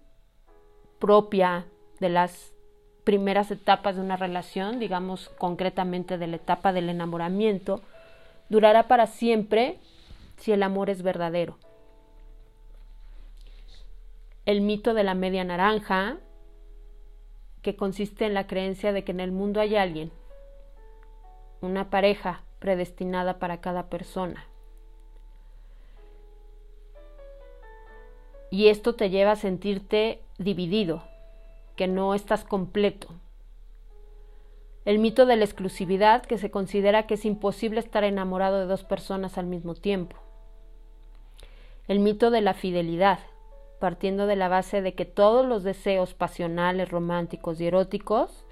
propia 0.98 1.66
de 2.00 2.10
las 2.10 2.52
primeras 3.04 3.50
etapas 3.50 3.96
de 3.96 4.02
una 4.02 4.16
relación, 4.16 4.78
digamos 4.78 5.30
concretamente 5.38 6.18
de 6.18 6.26
la 6.26 6.36
etapa 6.36 6.72
del 6.72 6.90
enamoramiento, 6.90 7.80
durará 8.50 8.86
para 8.88 9.06
siempre 9.06 9.78
si 10.36 10.52
el 10.52 10.62
amor 10.62 10.90
es 10.90 11.02
verdadero. 11.02 11.56
El 14.44 14.60
mito 14.60 14.92
de 14.92 15.04
la 15.04 15.14
media 15.14 15.44
naranja, 15.44 16.18
que 17.62 17.76
consiste 17.76 18.26
en 18.26 18.34
la 18.34 18.46
creencia 18.46 18.92
de 18.92 19.04
que 19.04 19.12
en 19.12 19.20
el 19.20 19.32
mundo 19.32 19.60
hay 19.60 19.76
alguien, 19.76 20.10
una 21.60 21.90
pareja 21.90 22.42
predestinada 22.58 23.38
para 23.38 23.60
cada 23.60 23.88
persona. 23.88 24.46
Y 28.50 28.68
esto 28.68 28.94
te 28.94 29.10
lleva 29.10 29.32
a 29.32 29.36
sentirte 29.36 30.22
dividido, 30.38 31.02
que 31.76 31.86
no 31.86 32.14
estás 32.14 32.44
completo. 32.44 33.08
El 34.84 34.98
mito 34.98 35.26
de 35.26 35.36
la 35.36 35.44
exclusividad, 35.44 36.22
que 36.22 36.38
se 36.38 36.50
considera 36.50 37.06
que 37.06 37.14
es 37.14 37.24
imposible 37.24 37.80
estar 37.80 38.04
enamorado 38.04 38.58
de 38.58 38.66
dos 38.66 38.84
personas 38.84 39.36
al 39.36 39.46
mismo 39.46 39.74
tiempo. 39.74 40.16
El 41.88 42.00
mito 42.00 42.30
de 42.30 42.40
la 42.40 42.54
fidelidad, 42.54 43.18
partiendo 43.80 44.26
de 44.26 44.36
la 44.36 44.48
base 44.48 44.82
de 44.82 44.94
que 44.94 45.04
todos 45.04 45.46
los 45.46 45.62
deseos 45.62 46.14
pasionales, 46.14 46.90
románticos 46.90 47.60
y 47.60 47.66
eróticos, 47.66 48.44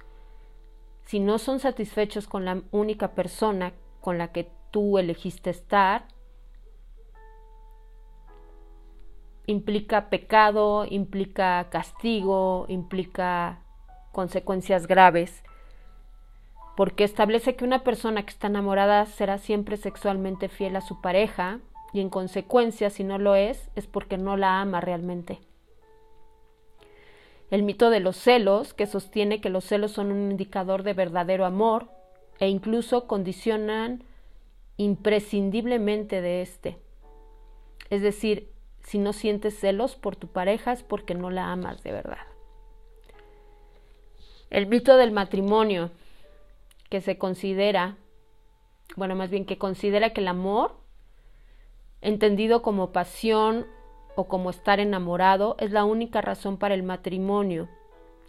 si 1.06 1.20
no 1.20 1.38
son 1.38 1.58
satisfechos 1.58 2.26
con 2.26 2.44
la 2.44 2.62
única 2.70 3.12
persona 3.12 3.72
con 4.00 4.18
la 4.18 4.28
que 4.28 4.50
tú 4.70 4.98
elegiste 4.98 5.50
estar, 5.50 6.06
implica 9.46 10.10
pecado, 10.10 10.84
implica 10.88 11.68
castigo, 11.70 12.66
implica 12.68 13.60
consecuencias 14.12 14.86
graves, 14.86 15.42
porque 16.76 17.04
establece 17.04 17.56
que 17.56 17.64
una 17.64 17.84
persona 17.84 18.22
que 18.24 18.30
está 18.30 18.48
enamorada 18.48 19.06
será 19.06 19.38
siempre 19.38 19.76
sexualmente 19.76 20.48
fiel 20.48 20.76
a 20.76 20.80
su 20.80 21.00
pareja 21.00 21.60
y 21.92 22.00
en 22.00 22.10
consecuencia 22.10 22.90
si 22.90 23.04
no 23.04 23.18
lo 23.18 23.34
es 23.34 23.70
es 23.76 23.86
porque 23.86 24.18
no 24.18 24.36
la 24.36 24.60
ama 24.60 24.80
realmente. 24.80 25.40
El 27.50 27.62
mito 27.62 27.90
de 27.90 28.00
los 28.00 28.16
celos, 28.16 28.74
que 28.74 28.86
sostiene 28.86 29.40
que 29.40 29.50
los 29.50 29.64
celos 29.64 29.92
son 29.92 30.10
un 30.10 30.32
indicador 30.32 30.82
de 30.82 30.94
verdadero 30.94 31.44
amor 31.44 31.88
e 32.40 32.48
incluso 32.48 33.06
condicionan 33.06 34.02
imprescindiblemente 34.76 36.20
de 36.20 36.42
este. 36.42 36.78
Es 37.88 38.02
decir, 38.02 38.50
si 38.86 38.98
no 38.98 39.12
sientes 39.12 39.58
celos 39.58 39.96
por 39.96 40.14
tu 40.14 40.28
pareja 40.28 40.72
es 40.72 40.84
porque 40.84 41.16
no 41.16 41.28
la 41.28 41.50
amas 41.50 41.82
de 41.82 41.90
verdad. 41.90 42.24
El 44.48 44.68
mito 44.68 44.96
del 44.96 45.10
matrimonio, 45.10 45.90
que 46.88 47.00
se 47.00 47.18
considera, 47.18 47.96
bueno, 48.94 49.16
más 49.16 49.28
bien 49.28 49.44
que 49.44 49.58
considera 49.58 50.10
que 50.10 50.20
el 50.20 50.28
amor, 50.28 50.76
entendido 52.00 52.62
como 52.62 52.92
pasión 52.92 53.66
o 54.14 54.28
como 54.28 54.50
estar 54.50 54.78
enamorado, 54.78 55.56
es 55.58 55.72
la 55.72 55.84
única 55.84 56.20
razón 56.20 56.56
para 56.56 56.74
el 56.76 56.84
matrimonio 56.84 57.68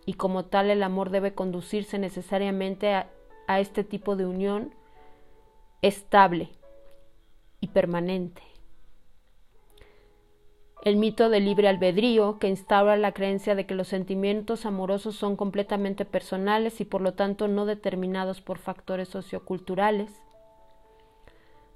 y 0.08 0.14
como 0.14 0.46
tal 0.46 0.72
el 0.72 0.82
amor 0.82 1.12
debe 1.12 1.36
conducirse 1.36 2.00
necesariamente 2.00 2.96
a, 2.96 3.12
a 3.46 3.60
este 3.60 3.84
tipo 3.84 4.16
de 4.16 4.26
unión 4.26 4.74
estable 5.84 6.50
y 7.62 7.68
permanente 7.68 8.47
el 10.84 10.96
mito 10.96 11.30
del 11.30 11.46
libre 11.46 11.68
albedrío, 11.68 12.40
que 12.40 12.48
instaura 12.48 12.96
la 12.98 13.12
creencia 13.12 13.56
de 13.56 13.66
que 13.66 13.76
los 13.76 13.88
sentimientos 13.88 14.66
amorosos 14.66 15.16
son 15.16 15.36
completamente 15.36 16.06
personales 16.06 16.80
y 16.82 16.86
por 16.86 17.02
lo 17.02 17.14
tanto 17.14 17.48
no 17.48 17.66
determinados 17.66 18.42
por 18.42 18.60
factores 18.60 19.10
socioculturales, 19.10 20.12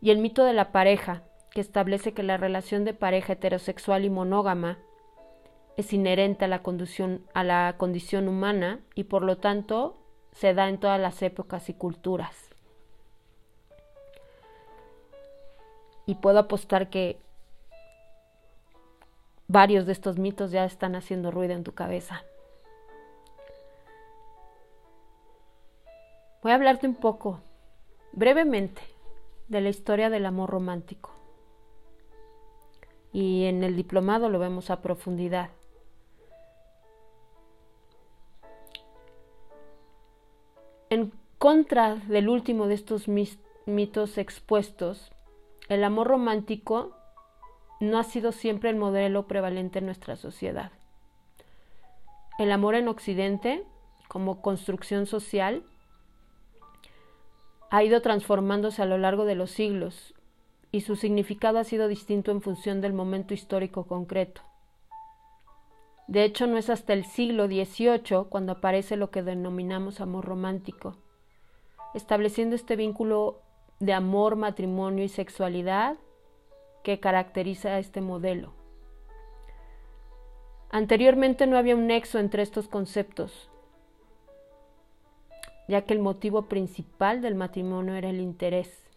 y 0.02 0.10
el 0.10 0.18
mito 0.18 0.44
de 0.44 0.54
la 0.54 0.72
pareja, 0.72 1.24
que 1.52 1.62
establece 1.62 2.14
que 2.14 2.24
la 2.24 2.38
relación 2.38 2.86
de 2.86 2.94
pareja 2.94 3.34
heterosexual 3.34 4.06
y 4.06 4.10
monógama 4.10 4.80
es 5.78 5.94
inherente 5.94 6.46
a 6.46 6.48
la 6.48 6.64
condición, 6.64 7.26
a 7.34 7.44
la 7.44 7.76
condición 7.78 8.28
humana 8.28 8.80
y 8.96 9.06
por 9.06 9.24
lo 9.24 9.38
tanto 9.38 9.98
se 10.32 10.54
da 10.54 10.70
en 10.70 10.80
todas 10.80 11.00
las 11.00 11.22
épocas 11.22 11.70
y 11.70 11.74
culturas. 11.74 12.36
Y 16.06 16.16
puedo 16.16 16.40
apostar 16.40 16.90
que 16.90 17.20
varios 19.52 19.86
de 19.86 19.92
estos 19.92 20.18
mitos 20.18 20.52
ya 20.52 20.64
están 20.64 20.96
haciendo 20.96 21.30
ruido 21.30 21.54
en 21.54 21.64
tu 21.64 21.74
cabeza. 21.74 22.24
Voy 26.42 26.54
a 26.54 26.56
hablarte 26.56 26.88
un 26.88 26.96
poco, 26.96 27.42
brevemente, 28.14 28.82
de 29.50 29.62
la 29.62 29.70
historia 29.70 30.10
del 30.10 30.26
amor 30.26 30.50
romántico. 30.50 31.12
Y 33.12 33.44
en 33.46 33.64
el 33.66 33.76
diplomado 33.76 34.30
lo 34.30 34.40
vemos 34.40 34.70
a 34.70 34.82
profundidad. 34.82 35.50
En 40.90 41.12
contra 41.38 41.96
del 41.96 42.30
último 42.30 42.68
de 42.68 42.76
estos 42.76 43.08
mitos 43.66 44.18
expuestos, 44.18 45.12
el 45.68 45.84
amor 45.84 46.08
romántico 46.08 46.96
no 47.82 47.98
ha 47.98 48.04
sido 48.04 48.32
siempre 48.32 48.70
el 48.70 48.76
modelo 48.76 49.28
prevalente 49.28 49.80
en 49.80 49.88
nuestra 49.88 50.16
sociedad. 50.16 50.72
El 52.38 52.52
amor 52.52 52.76
en 52.76 52.88
Occidente, 52.88 53.66
como 54.08 54.42
construcción 54.42 55.08
social, 55.08 55.64
ha 57.72 57.84
ido 57.84 58.02
transformándose 58.02 58.84
a 58.84 58.86
lo 58.86 59.00
largo 59.00 59.26
de 59.26 59.34
los 59.34 59.50
siglos 59.50 60.14
y 60.72 60.82
su 60.82 60.96
significado 60.96 61.58
ha 61.58 61.64
sido 61.64 61.88
distinto 61.88 62.32
en 62.32 62.42
función 62.42 62.82
del 62.82 62.94
momento 62.94 63.34
histórico 63.34 63.86
concreto. 63.88 64.42
De 66.08 66.24
hecho, 66.24 66.46
no 66.46 66.58
es 66.58 66.70
hasta 66.70 66.94
el 66.94 67.06
siglo 67.06 67.48
XVIII 67.48 68.26
cuando 68.30 68.54
aparece 68.54 68.96
lo 68.96 69.10
que 69.10 69.24
denominamos 69.24 70.02
amor 70.02 70.26
romántico, 70.26 70.98
estableciendo 71.96 72.56
este 72.56 72.76
vínculo 72.76 73.42
de 73.80 73.94
amor, 73.94 74.36
matrimonio 74.36 75.04
y 75.04 75.10
sexualidad 75.10 75.98
que 76.84 77.00
caracteriza 77.00 77.70
a 77.70 77.80
este 77.80 78.02
modelo. 78.02 78.54
Anteriormente 80.70 81.48
no 81.48 81.58
había 81.58 81.76
un 81.76 81.88
nexo 81.88 82.18
entre 82.20 82.44
estos 82.44 82.68
conceptos, 82.68 83.50
ya 85.68 85.82
que 85.82 85.94
el 85.94 86.00
motivo 86.00 86.44
principal 86.44 87.22
del 87.22 87.36
matrimonio 87.36 87.96
era 87.96 88.10
el 88.10 88.22
interés. 88.22 88.88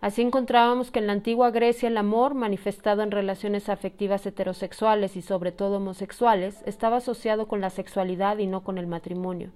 Así 0.00 0.22
encontrábamos 0.22 0.90
que 0.90 1.00
en 1.00 1.08
la 1.08 1.14
antigua 1.14 1.50
Grecia 1.50 1.88
el 1.88 1.96
amor, 1.96 2.34
manifestado 2.34 3.02
en 3.02 3.10
relaciones 3.10 3.68
afectivas 3.68 4.24
heterosexuales 4.26 5.16
y 5.16 5.22
sobre 5.22 5.50
todo 5.50 5.78
homosexuales, 5.78 6.62
estaba 6.66 6.98
asociado 6.98 7.48
con 7.48 7.60
la 7.60 7.70
sexualidad 7.70 8.38
y 8.38 8.46
no 8.46 8.62
con 8.62 8.78
el 8.78 8.86
matrimonio 8.86 9.50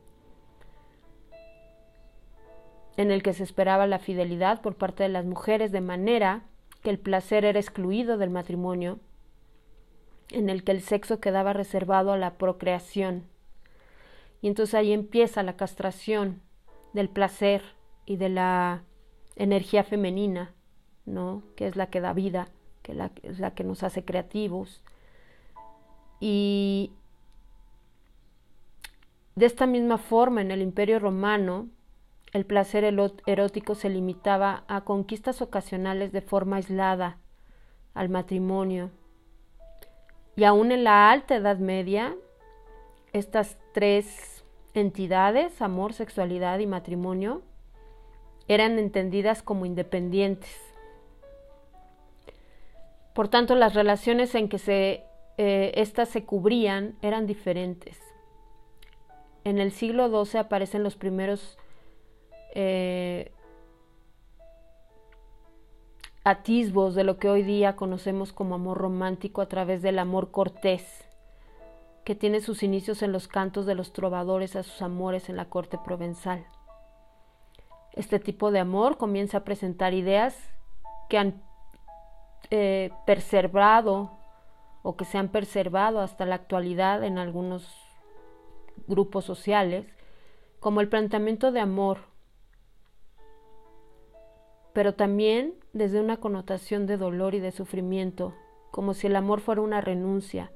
en 2.96 3.11
el 3.11 3.22
que 3.22 3.33
se 3.33 3.42
esperaba 3.42 3.87
la 3.87 3.98
fidelidad 3.98 4.61
por 4.61 4.76
parte 4.76 5.02
de 5.02 5.09
las 5.09 5.24
mujeres 5.24 5.72
de 5.72 5.81
manera 5.81 6.42
que 6.83 6.90
el 6.90 6.98
placer 6.98 7.44
era 7.44 7.59
excluido 7.59 8.18
del 8.18 8.31
matrimonio, 8.31 8.98
en 10.31 10.50
el 10.50 10.64
que 10.64 10.72
el 10.72 10.83
sexo 10.83 11.20
quedaba 11.20 11.52
reservado 11.52 12.12
a 12.12 12.16
la 12.16 12.35
procreación. 12.38 13.24
Y 14.40 14.48
entonces 14.48 14.74
ahí 14.74 14.92
empieza 14.92 15.42
la 15.42 15.57
castración 15.57 16.42
del 16.92 17.09
placer 17.09 17.62
y 18.07 18.16
de 18.16 18.28
la 18.28 18.83
energía 19.37 19.85
femenina, 19.85 20.55
¿no? 21.07 21.42
que 21.57 21.66
es 21.66 21.76
la 21.76 21.87
que 21.87 22.00
da 22.00 22.12
vida, 22.12 22.48
que 22.83 22.92
es 23.22 23.38
la 23.38 23.55
que 23.55 23.64
nos 23.64 23.83
hace 23.83 24.05
creativos. 24.05 24.83
Y 26.18 26.92
de 29.35 29.46
esta 29.46 29.66
misma 29.66 29.98
forma, 29.98 30.40
en 30.40 30.50
el 30.50 30.62
Imperio 30.62 30.98
Romano, 30.98 31.68
el 32.33 32.47
placer 32.47 32.85
erótico 33.27 33.75
se 33.75 33.90
limitaba 33.90 34.64
a 34.66 34.83
conquistas 34.83 35.42
ocasionales 35.42 36.12
de 36.12 36.23
forma 36.23 36.57
aislada, 36.57 37.18
al 37.92 38.09
matrimonio. 38.09 38.90
Y 40.35 40.45
aún 40.45 40.73
en 40.73 40.83
la 40.83 41.11
alta 41.11 41.37
Edad 41.37 41.59
Media, 41.59 42.16
estas 43.12 43.59
tres 43.75 44.45
entidades, 44.73 45.61
amor, 45.61 45.92
sexualidad 45.92 46.59
y 46.59 46.66
matrimonio, 46.66 47.42
eran 48.49 48.79
entendidas 48.79 49.42
como 49.42 49.66
independientes. 49.66 50.57
Por 53.14 53.29
tanto, 53.29 53.55
las 53.55 53.75
relaciones 53.75 54.35
en 54.35 54.49
que 54.49 54.59
se, 54.59 55.05
eh, 55.37 55.73
estas 55.75 56.09
se 56.09 56.25
cubrían 56.25 56.97
eran 57.03 57.27
diferentes. 57.27 58.01
En 59.45 59.59
el 59.59 59.71
siglo 59.71 60.25
XII 60.25 60.40
aparecen 60.40 60.83
los 60.83 60.97
primeros 60.97 61.59
eh, 62.53 63.33
atisbos 66.25 66.95
de 66.95 67.05
lo 67.05 67.19
que 67.19 67.29
hoy 67.29 67.43
día 67.43 67.77
conocemos 67.77 68.33
como 68.33 68.55
amor 68.55 68.79
romántico 68.79 69.41
a 69.41 69.49
través 69.49 69.83
del 69.83 69.99
amor 69.99 70.31
cortés, 70.31 71.05
que 72.05 72.15
tiene 72.15 72.41
sus 72.41 72.62
inicios 72.62 73.03
en 73.03 73.12
los 73.12 73.29
cantos 73.29 73.67
de 73.67 73.75
los 73.75 73.93
trovadores 73.93 74.57
a 74.57 74.62
sus 74.62 74.83
amores 74.83 75.29
en 75.29 75.37
la 75.37 75.47
corte 75.47 75.79
provenzal. 75.79 76.47
Este 77.93 78.19
tipo 78.19 78.51
de 78.51 78.61
amor 78.61 78.97
comienza 78.97 79.38
a 79.38 79.45
presentar 79.45 79.95
ideas 79.95 80.37
que 81.09 81.19
han 81.19 81.43
eh, 82.51 82.91
o 84.83 84.97
que 84.97 85.05
se 85.05 85.19
han 85.19 85.29
preservado 85.29 86.01
hasta 86.01 86.27
la 86.27 86.35
actualidad 86.35 87.05
en 87.05 87.19
algunos 87.19 87.67
grupos 88.87 89.25
sociales, 89.25 89.87
como 90.61 90.81
el 90.81 90.88
planteamiento 90.88 91.53
de 91.53 91.61
amor, 91.61 92.12
pero 94.72 94.94
también 94.94 95.54
desde 95.72 96.00
una 96.00 96.18
connotación 96.18 96.87
de 96.87 96.96
dolor 96.96 97.35
y 97.35 97.40
de 97.40 97.52
sufrimiento, 97.52 98.35
como 98.70 98.94
si 98.94 99.06
el 99.06 99.16
amor 99.16 99.40
fuera 99.40 99.61
una 99.61 99.80
renuncia, 99.80 100.50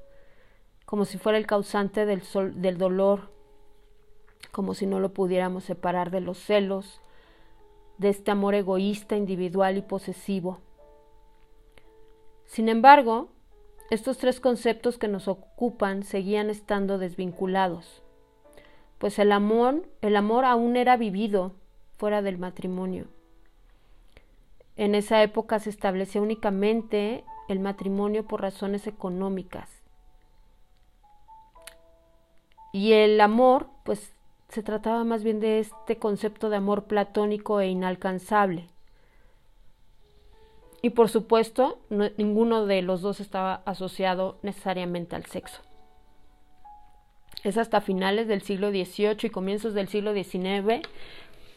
como 0.85 1.05
si 1.05 1.17
fuera 1.17 1.37
el 1.37 1.45
causante 1.45 2.05
del, 2.05 2.77
dolor, 2.77 3.29
como 4.51 4.73
si 4.73 4.85
no 4.85 4.99
lo 4.99 5.13
pudiéramos 5.13 5.63
separar 5.65 6.11
de 6.11 6.21
los 6.21 6.37
celos, 6.37 7.01
de 7.97 8.09
este 8.09 8.31
amor 8.31 8.55
egoísta, 8.55 9.17
individual 9.17 9.77
y 9.77 9.81
posesivo. 9.81 10.61
Sin 12.45 12.69
embargo, 12.69 13.29
estos 13.89 14.17
tres 14.17 14.39
conceptos 14.39 14.97
que 14.97 15.07
nos 15.07 15.27
ocupan 15.27 16.03
seguían 16.03 16.49
estando 16.49 16.97
desvinculados, 16.97 18.01
pues 18.97 19.19
el 19.19 19.31
amor, 19.31 19.87
el 20.01 20.15
amor 20.15 20.45
aún 20.45 20.75
era 20.75 20.97
vivido 20.97 21.53
fuera 21.97 22.21
del 22.21 22.37
matrimonio. 22.37 23.07
En 24.77 24.95
esa 24.95 25.21
época 25.23 25.59
se 25.59 25.71
establecía 25.71 26.21
únicamente 26.21 27.23
el 27.47 27.59
matrimonio 27.59 28.25
por 28.25 28.41
razones 28.41 28.87
económicas. 28.87 29.69
Y 32.71 32.93
el 32.93 33.19
amor, 33.19 33.67
pues 33.83 34.13
se 34.49 34.63
trataba 34.63 35.03
más 35.03 35.23
bien 35.23 35.39
de 35.39 35.59
este 35.59 35.97
concepto 35.97 36.49
de 36.49 36.57
amor 36.57 36.83
platónico 36.83 37.59
e 37.59 37.67
inalcanzable. 37.67 38.67
Y 40.81 40.91
por 40.91 41.09
supuesto, 41.09 41.79
ninguno 41.89 42.65
de 42.65 42.81
los 42.83 43.01
dos 43.01 43.19
estaba 43.19 43.61
asociado 43.65 44.37
necesariamente 44.43 45.15
al 45.15 45.25
sexo. 45.25 45.61
Es 47.43 47.57
hasta 47.57 47.81
finales 47.81 48.27
del 48.27 48.41
siglo 48.41 48.69
XVIII 48.69 49.17
y 49.23 49.29
comienzos 49.29 49.73
del 49.73 49.87
siglo 49.87 50.13
XIX 50.13 50.87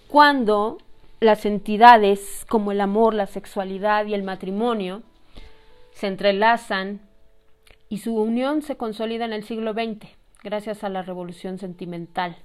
cuando 0.09 0.79
las 1.21 1.45
entidades 1.47 2.45
como 2.49 2.73
el 2.73 2.81
amor, 2.81 3.15
la 3.15 3.27
sexualidad 3.27 4.07
y 4.07 4.15
el 4.15 4.23
matrimonio 4.23 5.03
se 5.93 6.07
entrelazan 6.07 7.01
y 7.89 7.99
su 7.99 8.17
unión 8.17 8.63
se 8.63 8.77
consolida 8.77 9.27
en 9.27 9.33
el 9.33 9.45
siglo 9.45 9.73
XX 9.73 10.09
gracias 10.43 10.85
a 10.85 10.89
la 10.89 11.03
revolución 11.03 11.59
sentimental. 11.59 12.37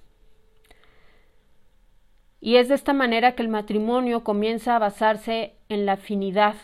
Y 2.42 2.58
es 2.58 2.68
de 2.68 2.76
esta 2.76 2.94
manera 2.94 3.34
que 3.34 3.42
el 3.42 3.50
matrimonio 3.50 4.24
comienza 4.24 4.76
a 4.76 4.80
basarse 4.80 5.56
en 5.70 5.86
la 5.86 5.94
afinidad. 5.94 6.56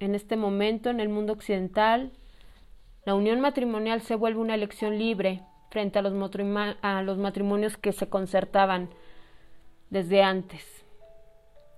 En 0.00 0.14
este 0.14 0.36
momento, 0.36 0.90
en 0.90 0.98
el 0.98 1.10
mundo 1.10 1.34
occidental, 1.34 2.10
la 3.04 3.14
unión 3.14 3.40
matrimonial 3.40 4.00
se 4.00 4.16
vuelve 4.16 4.40
una 4.40 4.54
elección 4.54 4.98
libre 4.98 5.42
frente 5.70 5.98
a 5.98 6.02
los, 6.02 6.12
matrimonios 7.18 7.76
que 7.76 7.92
se 7.92 8.08
concertaban 8.08 8.90
desde 9.90 10.22
antes. 10.22 10.64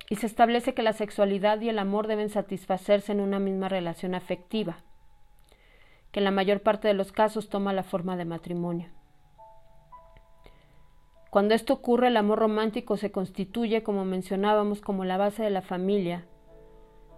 Y 0.09 0.17
se 0.17 0.27
establece 0.27 0.75
que 0.75 0.83
la 0.83 0.93
sexualidad 0.93 1.61
y 1.61 1.69
el 1.69 1.79
amor 1.79 2.07
deben 2.07 2.29
satisfacerse 2.29 3.13
en 3.13 3.21
una 3.21 3.39
misma 3.39 3.69
relación 3.69 4.15
afectiva, 4.15 4.79
que 6.13 6.21
en 6.21 6.25
la 6.25 6.31
mayor 6.31 6.61
parte 6.61 6.87
de 6.87 6.95
los 6.95 7.13
casos 7.13 7.49
toma 7.49 7.73
la 7.73 7.83
forma 7.83 8.17
de 8.17 8.27
matrimonio. 8.27 8.91
Cuando 11.31 11.55
esto 11.55 11.73
ocurre, 11.73 12.09
el 12.09 12.19
amor 12.19 12.41
romántico 12.41 12.99
se 12.99 13.11
constituye, 13.11 13.83
como 13.83 14.05
mencionábamos, 14.05 14.83
como 14.83 15.07
la 15.07 15.17
base 15.17 15.43
de 15.43 15.49
la 15.49 15.63
familia, 15.63 16.27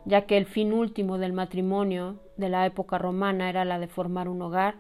ya 0.05 0.27
que 0.27 0.37
el 0.37 0.47
fin 0.47 0.73
último 0.73 1.19
del 1.19 1.33
matrimonio 1.33 2.21
de 2.37 2.49
la 2.49 2.65
época 2.65 2.97
romana 2.97 3.49
era 3.49 3.65
la 3.65 3.81
de 3.81 3.89
formar 3.89 4.29
un 4.29 4.41
hogar. 4.41 4.77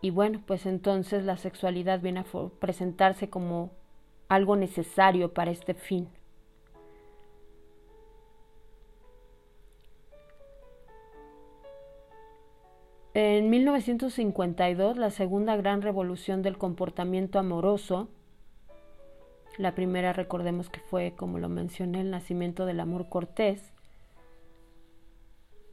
Y 0.00 0.08
bueno, 0.08 0.40
pues 0.46 0.64
entonces 0.64 1.24
la 1.24 1.36
sexualidad 1.36 2.00
viene 2.00 2.20
a 2.20 2.48
presentarse 2.60 3.28
como 3.28 3.72
algo 4.28 4.56
necesario 4.56 5.32
para 5.32 5.50
este 5.50 5.74
fin. 5.74 6.08
En 13.14 13.50
1952, 13.50 14.96
la 14.96 15.10
segunda 15.10 15.56
gran 15.56 15.82
revolución 15.82 16.42
del 16.42 16.56
comportamiento 16.56 17.38
amoroso, 17.38 18.08
la 19.56 19.74
primera 19.74 20.12
recordemos 20.12 20.70
que 20.70 20.78
fue, 20.78 21.14
como 21.16 21.38
lo 21.38 21.48
mencioné, 21.48 22.02
el 22.02 22.10
nacimiento 22.10 22.64
del 22.64 22.78
amor 22.78 23.08
cortés, 23.08 23.72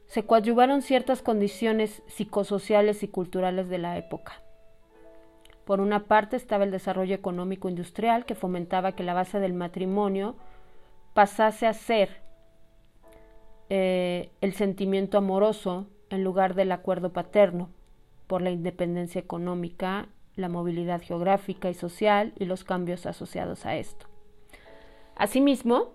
se 0.06 0.24
coadyuvaron 0.24 0.82
ciertas 0.82 1.22
condiciones 1.22 2.02
psicosociales 2.08 3.02
y 3.02 3.08
culturales 3.08 3.68
de 3.68 3.78
la 3.78 3.96
época. 3.98 4.42
Por 5.66 5.80
una 5.80 6.04
parte 6.04 6.36
estaba 6.36 6.62
el 6.62 6.70
desarrollo 6.70 7.16
económico 7.16 7.68
industrial 7.68 8.24
que 8.24 8.36
fomentaba 8.36 8.92
que 8.92 9.02
la 9.02 9.14
base 9.14 9.40
del 9.40 9.52
matrimonio 9.52 10.36
pasase 11.12 11.66
a 11.66 11.72
ser 11.72 12.22
eh, 13.68 14.30
el 14.40 14.52
sentimiento 14.52 15.18
amoroso 15.18 15.88
en 16.08 16.22
lugar 16.22 16.54
del 16.54 16.70
acuerdo 16.70 17.12
paterno, 17.12 17.68
por 18.28 18.42
la 18.42 18.50
independencia 18.50 19.20
económica, 19.20 20.06
la 20.36 20.48
movilidad 20.48 21.02
geográfica 21.02 21.68
y 21.68 21.74
social 21.74 22.32
y 22.38 22.44
los 22.44 22.62
cambios 22.62 23.04
asociados 23.04 23.66
a 23.66 23.74
esto. 23.74 24.06
Asimismo, 25.16 25.90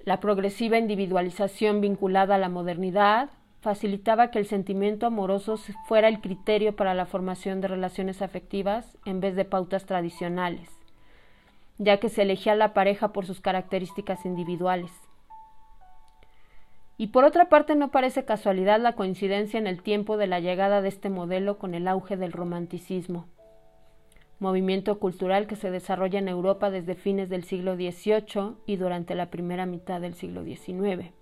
la 0.00 0.18
progresiva 0.18 0.76
individualización 0.76 1.80
vinculada 1.80 2.34
a 2.34 2.38
la 2.38 2.48
modernidad 2.48 3.30
facilitaba 3.64 4.30
que 4.30 4.38
el 4.38 4.44
sentimiento 4.44 5.06
amoroso 5.06 5.56
fuera 5.88 6.08
el 6.08 6.20
criterio 6.20 6.76
para 6.76 6.92
la 6.92 7.06
formación 7.06 7.62
de 7.62 7.68
relaciones 7.68 8.20
afectivas 8.20 8.98
en 9.06 9.20
vez 9.20 9.34
de 9.36 9.46
pautas 9.46 9.86
tradicionales, 9.86 10.68
ya 11.78 11.98
que 11.98 12.10
se 12.10 12.22
elegía 12.22 12.54
la 12.54 12.74
pareja 12.74 13.14
por 13.14 13.24
sus 13.24 13.40
características 13.40 14.26
individuales. 14.26 14.92
Y 16.98 17.06
por 17.06 17.24
otra 17.24 17.48
parte 17.48 17.74
no 17.74 17.90
parece 17.90 18.26
casualidad 18.26 18.78
la 18.80 18.92
coincidencia 18.92 19.58
en 19.58 19.66
el 19.66 19.82
tiempo 19.82 20.18
de 20.18 20.26
la 20.26 20.40
llegada 20.40 20.82
de 20.82 20.88
este 20.88 21.08
modelo 21.08 21.56
con 21.56 21.74
el 21.74 21.88
auge 21.88 22.18
del 22.18 22.32
romanticismo, 22.32 23.28
movimiento 24.40 24.98
cultural 24.98 25.46
que 25.46 25.56
se 25.56 25.70
desarrolla 25.70 26.18
en 26.18 26.28
Europa 26.28 26.70
desde 26.70 26.96
fines 26.96 27.30
del 27.30 27.44
siglo 27.44 27.76
XVIII 27.76 28.56
y 28.66 28.76
durante 28.76 29.14
la 29.14 29.30
primera 29.30 29.64
mitad 29.64 30.02
del 30.02 30.12
siglo 30.12 30.44
XIX, 30.44 31.14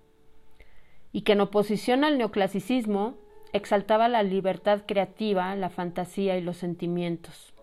y 1.13 1.21
que 1.21 1.31
en 1.31 1.41
oposición 1.41 2.03
al 2.03 2.17
neoclasicismo 2.17 3.15
exaltaba 3.53 4.09
la 4.09 4.23
libertad 4.23 4.81
creativa, 4.85 5.55
la 5.55 5.69
fantasía 5.69 6.37
y 6.37 6.41
los 6.41 6.57
sentimientos. 6.57 7.53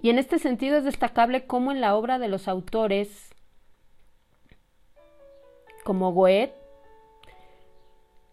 Y 0.00 0.10
en 0.10 0.18
este 0.20 0.38
sentido 0.38 0.76
es 0.76 0.84
destacable 0.84 1.46
cómo 1.46 1.72
en 1.72 1.80
la 1.80 1.96
obra 1.96 2.20
de 2.20 2.28
los 2.28 2.46
autores 2.46 3.28
como 5.88 6.12
Goethe, 6.12 6.52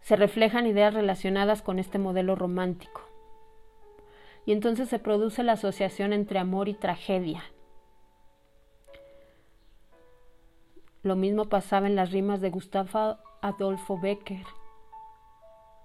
se 0.01 0.17
reflejan 0.17 0.67
ideas 0.67 0.93
relacionadas 0.93 1.61
con 1.61 1.79
este 1.79 1.97
modelo 1.97 2.35
romántico. 2.35 3.01
Y 4.45 4.51
entonces 4.51 4.89
se 4.89 4.99
produce 4.99 5.41
la 5.41 5.53
asociación 5.53 6.11
entre 6.11 6.37
amor 6.37 6.67
y 6.67 6.73
tragedia. 6.73 7.45
Lo 11.05 11.15
mismo 11.15 11.45
pasaba 11.45 11.85
en 11.85 11.95
las 11.95 12.11
rimas 12.11 12.41
de 12.41 12.49
Gustavo 12.49 13.19
Adolfo 13.39 13.99
Becker, 13.99 14.43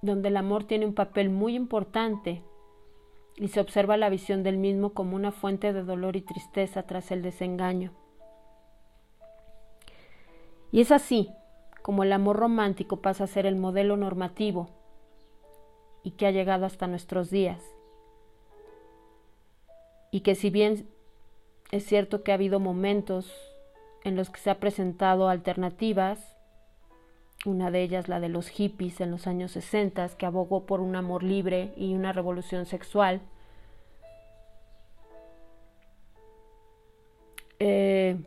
donde 0.01 0.29
el 0.29 0.37
amor 0.39 0.65
tiene 0.65 0.87
un 0.87 0.95
papel 0.95 1.29
muy 1.29 1.55
importante 1.55 2.43
y 3.37 3.49
se 3.49 3.61
observa 3.61 3.99
la 3.99 4.09
visión 4.09 4.43
del 4.43 4.57
mismo 4.57 4.95
como 4.95 5.17
una 5.17 5.31
fuente 5.31 5.75
de 5.75 5.83
dolor 5.83 6.17
y 6.17 6.23
tristeza 6.23 6.85
tras 6.85 7.11
el 7.11 7.21
desengaño. 7.21 7.93
Y 10.73 10.81
es 10.81 10.91
así 10.91 11.29
como 11.83 12.03
el 12.03 12.15
amor 12.15 12.37
romántico 12.37 13.03
pasa 13.03 13.25
a 13.25 13.27
ser 13.27 13.45
el 13.45 13.57
modelo 13.57 13.99
normativo 13.99 14.71
y 16.03 16.13
que 16.13 16.29
ha 16.29 16.31
llegado 16.31 16.65
hasta 16.65 16.87
nuestros 16.87 17.29
días. 17.29 17.63
Y 20.11 20.21
que 20.21 20.35
si 20.35 20.49
bien 20.49 20.89
es 21.73 21.85
cierto 21.85 22.23
que 22.23 22.33
ha 22.33 22.37
habido 22.37 22.59
momentos 22.59 23.50
en 24.05 24.17
los 24.17 24.31
que 24.31 24.41
se 24.41 24.51
ha 24.51 24.59
presentado 24.59 25.29
alternativas, 25.29 26.37
una 27.45 27.71
de 27.71 27.83
ellas 27.83 28.09
la 28.09 28.21
de 28.21 28.29
los 28.29 28.49
hippies 28.49 29.01
en 29.01 29.11
los 29.11 29.27
años 29.27 29.53
60, 29.53 30.09
que 30.17 30.27
abogó 30.27 30.67
por 30.67 30.81
un 30.81 30.97
amor 30.97 31.23
libre 31.23 31.73
y 31.77 31.95
una 31.95 32.13
revolución 32.13 32.67
sexual, 32.67 33.21
eh, 37.59 38.19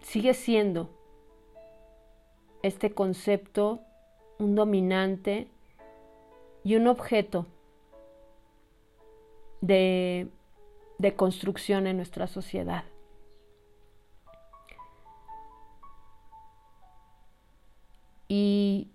sigue 0.00 0.34
siendo 0.34 0.90
este 2.62 2.92
concepto 2.92 3.80
un 4.38 4.54
dominante 4.54 5.48
y 6.64 6.76
un 6.76 6.88
objeto 6.88 7.46
de, 9.60 10.28
de 10.98 11.14
construcción 11.14 11.86
en 11.86 11.96
nuestra 11.96 12.26
sociedad. 12.26 12.84
Y 18.32 18.86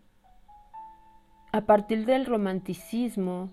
a 1.52 1.66
partir 1.66 2.06
del 2.06 2.26
romanticismo, 2.26 3.50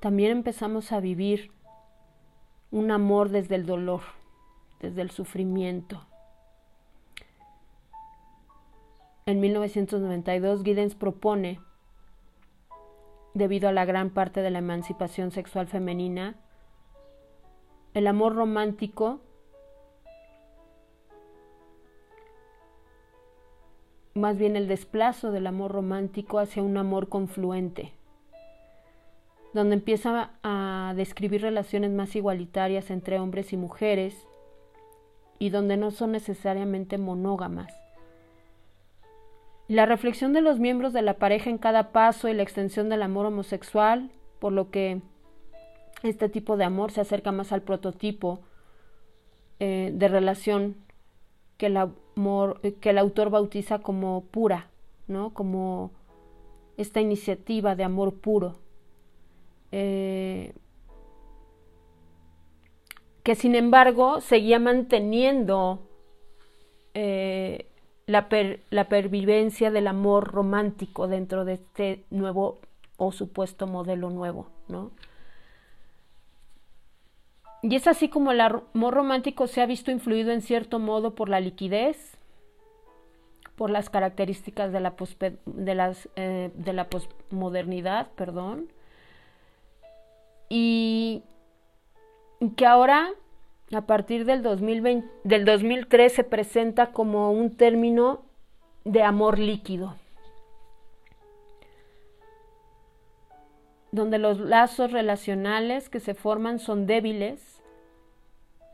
también 0.00 0.32
empezamos 0.32 0.92
a 0.92 1.00
vivir 1.00 1.50
un 2.70 2.90
amor 2.90 3.30
desde 3.30 3.54
el 3.54 3.64
dolor, 3.64 4.02
desde 4.80 5.00
el 5.00 5.10
sufrimiento. 5.10 6.06
En 9.24 9.40
1992, 9.40 10.62
Giddens 10.62 10.94
propone, 10.94 11.58
debido 13.32 13.66
a 13.66 13.72
la 13.72 13.86
gran 13.86 14.10
parte 14.10 14.42
de 14.42 14.50
la 14.50 14.58
emancipación 14.58 15.30
sexual 15.30 15.68
femenina, 15.68 16.36
el 17.94 18.08
amor 18.08 18.34
romántico 18.34 19.22
más 24.16 24.38
bien 24.38 24.56
el 24.56 24.66
desplazo 24.66 25.30
del 25.30 25.46
amor 25.46 25.72
romántico 25.72 26.38
hacia 26.38 26.62
un 26.62 26.76
amor 26.78 27.08
confluente, 27.08 27.92
donde 29.52 29.74
empieza 29.74 30.30
a 30.42 30.94
describir 30.96 31.42
relaciones 31.42 31.90
más 31.90 32.16
igualitarias 32.16 32.90
entre 32.90 33.20
hombres 33.20 33.52
y 33.52 33.56
mujeres 33.56 34.26
y 35.38 35.50
donde 35.50 35.76
no 35.76 35.90
son 35.90 36.12
necesariamente 36.12 36.96
monógamas. 36.96 37.72
La 39.68 39.84
reflexión 39.84 40.32
de 40.32 40.40
los 40.40 40.58
miembros 40.60 40.92
de 40.92 41.02
la 41.02 41.14
pareja 41.14 41.50
en 41.50 41.58
cada 41.58 41.92
paso 41.92 42.28
y 42.28 42.34
la 42.34 42.42
extensión 42.42 42.88
del 42.88 43.02
amor 43.02 43.26
homosexual, 43.26 44.10
por 44.38 44.52
lo 44.52 44.70
que 44.70 45.02
este 46.02 46.28
tipo 46.28 46.56
de 46.56 46.64
amor 46.64 46.90
se 46.90 47.02
acerca 47.02 47.32
más 47.32 47.52
al 47.52 47.62
prototipo 47.62 48.40
eh, 49.58 49.90
de 49.92 50.08
relación 50.08 50.76
que 51.58 51.68
amor, 51.68 51.90
que 52.80 52.90
el 52.90 52.98
autor 52.98 53.30
bautiza 53.30 53.80
como 53.80 54.24
pura, 54.30 54.70
¿no? 55.06 55.34
como 55.34 55.90
esta 56.76 57.00
iniciativa 57.00 57.76
de 57.76 57.84
amor 57.84 58.14
puro. 58.14 58.56
Eh, 59.72 60.54
que 63.22 63.34
sin 63.34 63.54
embargo 63.54 64.20
seguía 64.20 64.58
manteniendo 64.58 65.80
eh, 66.94 67.66
la, 68.06 68.28
la 68.70 68.88
pervivencia 68.88 69.70
del 69.70 69.88
amor 69.88 70.32
romántico 70.32 71.08
dentro 71.08 71.44
de 71.44 71.54
este 71.54 72.04
nuevo 72.10 72.60
o 72.96 73.12
supuesto 73.12 73.66
modelo 73.66 74.10
nuevo, 74.10 74.46
¿no? 74.68 74.92
Y 77.68 77.74
es 77.74 77.88
así 77.88 78.08
como 78.08 78.30
el 78.30 78.40
amor 78.40 78.94
romántico 78.94 79.48
se 79.48 79.60
ha 79.60 79.66
visto 79.66 79.90
influido 79.90 80.30
en 80.30 80.40
cierto 80.40 80.78
modo 80.78 81.16
por 81.16 81.28
la 81.28 81.40
liquidez, 81.40 82.16
por 83.56 83.70
las 83.70 83.90
características 83.90 84.70
de 84.70 84.78
la, 84.78 84.94
eh, 86.14 86.86
posmodernidad, 86.88 88.06
perdón, 88.12 88.68
y 90.48 91.24
que 92.56 92.66
ahora 92.66 93.10
a 93.74 93.80
partir 93.80 94.26
del, 94.26 94.44
2020, 94.44 95.08
del 95.24 95.44
2003 95.44 96.12
se 96.12 96.22
presenta 96.22 96.92
como 96.92 97.32
un 97.32 97.56
término 97.56 98.22
de 98.84 99.02
amor 99.02 99.40
líquido, 99.40 99.96
donde 103.90 104.18
los 104.18 104.38
lazos 104.38 104.92
relacionales 104.92 105.88
que 105.88 105.98
se 105.98 106.14
forman 106.14 106.60
son 106.60 106.86
débiles, 106.86 107.55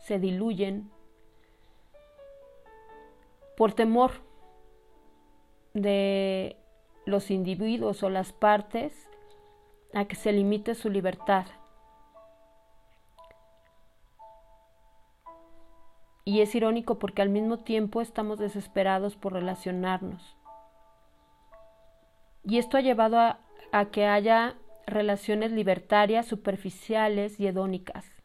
se 0.02 0.18
diluyen 0.18 0.90
por 3.56 3.72
temor 3.72 4.12
de 5.74 6.56
los 7.06 7.30
individuos 7.30 8.02
o 8.02 8.10
las 8.10 8.32
partes 8.32 9.08
a 9.94 10.04
que 10.06 10.16
se 10.16 10.32
limite 10.32 10.74
su 10.74 10.90
libertad. 10.90 11.46
Y 16.24 16.40
es 16.40 16.54
irónico 16.54 16.98
porque 16.98 17.22
al 17.22 17.30
mismo 17.30 17.58
tiempo 17.58 18.00
estamos 18.00 18.38
desesperados 18.38 19.16
por 19.16 19.32
relacionarnos. 19.32 20.36
Y 22.44 22.58
esto 22.58 22.76
ha 22.76 22.80
llevado 22.80 23.18
a, 23.18 23.38
que 23.90 24.06
haya 24.06 24.56
relaciones 24.86 25.52
libertarias, 25.52 26.26
superficiales 26.26 27.38
y 27.40 27.46
hedónicas, 27.46 28.21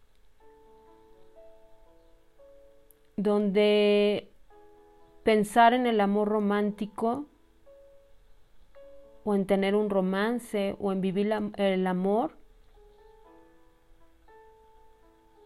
donde 3.17 4.31
pensar 5.23 5.73
en 5.73 5.87
el 5.87 5.99
amor 5.99 6.29
romántico 6.29 7.25
o 9.23 9.33
en 9.33 9.47
tener 9.47 9.75
un 9.75 9.89
romance 9.89 10.75
o 10.79 10.91
en 10.91 11.01
vivir 11.01 11.33
el 11.57 11.87
amor 11.87 12.37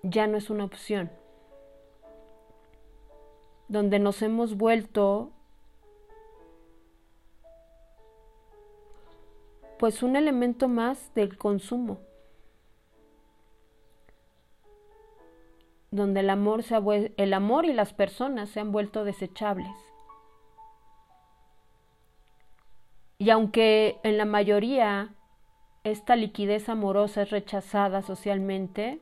ya 0.03 0.27
no 0.27 0.38
es 0.38 0.49
una 0.49 0.65
opción. 0.65 1.10
Donde 3.69 3.99
nos 3.99 4.21
hemos 4.21 4.57
vuelto 4.57 5.31
pues 9.79 10.03
un 10.03 10.15
elemento 10.17 10.67
más 10.67 11.12
del 11.15 11.38
consumo, 11.38 12.01
donde 15.91 16.21
el 16.21 16.30
amor, 16.30 16.63
se 16.63 16.77
el 17.17 17.34
amor 17.34 17.65
y 17.65 17.73
las 17.73 17.93
personas 17.93 18.49
se 18.49 18.62
han 18.62 18.71
vuelto 18.71 19.04
desechables. 19.04 19.75
Y 23.17 23.30
aunque 23.30 23.99
en 24.04 24.17
la 24.17 24.25
mayoría 24.25 25.13
esta 25.84 26.15
liquidez 26.15 26.69
amorosa 26.69 27.23
es 27.23 27.30
rechazada 27.30 28.01
socialmente, 28.01 28.99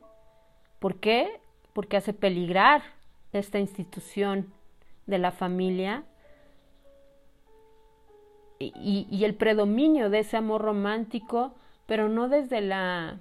¿por 0.78 0.96
qué? 0.96 1.40
Porque 1.72 1.96
hace 1.96 2.12
peligrar 2.12 2.82
esta 3.32 3.58
institución 3.58 4.52
de 5.06 5.18
la 5.18 5.30
familia 5.30 6.04
y, 8.58 9.24
el 9.24 9.34
predominio 9.34 10.10
de 10.10 10.18
ese 10.18 10.36
amor 10.36 10.60
romántico, 10.60 11.54
pero 11.86 12.08
no 12.08 12.28
desde 12.28 12.60
la 12.60 13.20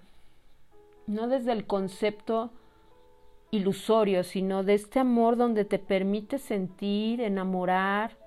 no 1.08 1.28
desde 1.28 1.54
el 1.54 1.66
concepto 1.66 2.52
ilusorio, 3.52 4.24
sino 4.24 4.64
de 4.64 4.76
este 4.76 5.00
amor 5.00 5.38
donde 5.38 5.66
te 5.66 5.80
permite 5.80 6.38
sentir, 6.38 7.22
enamorar. 7.22 8.18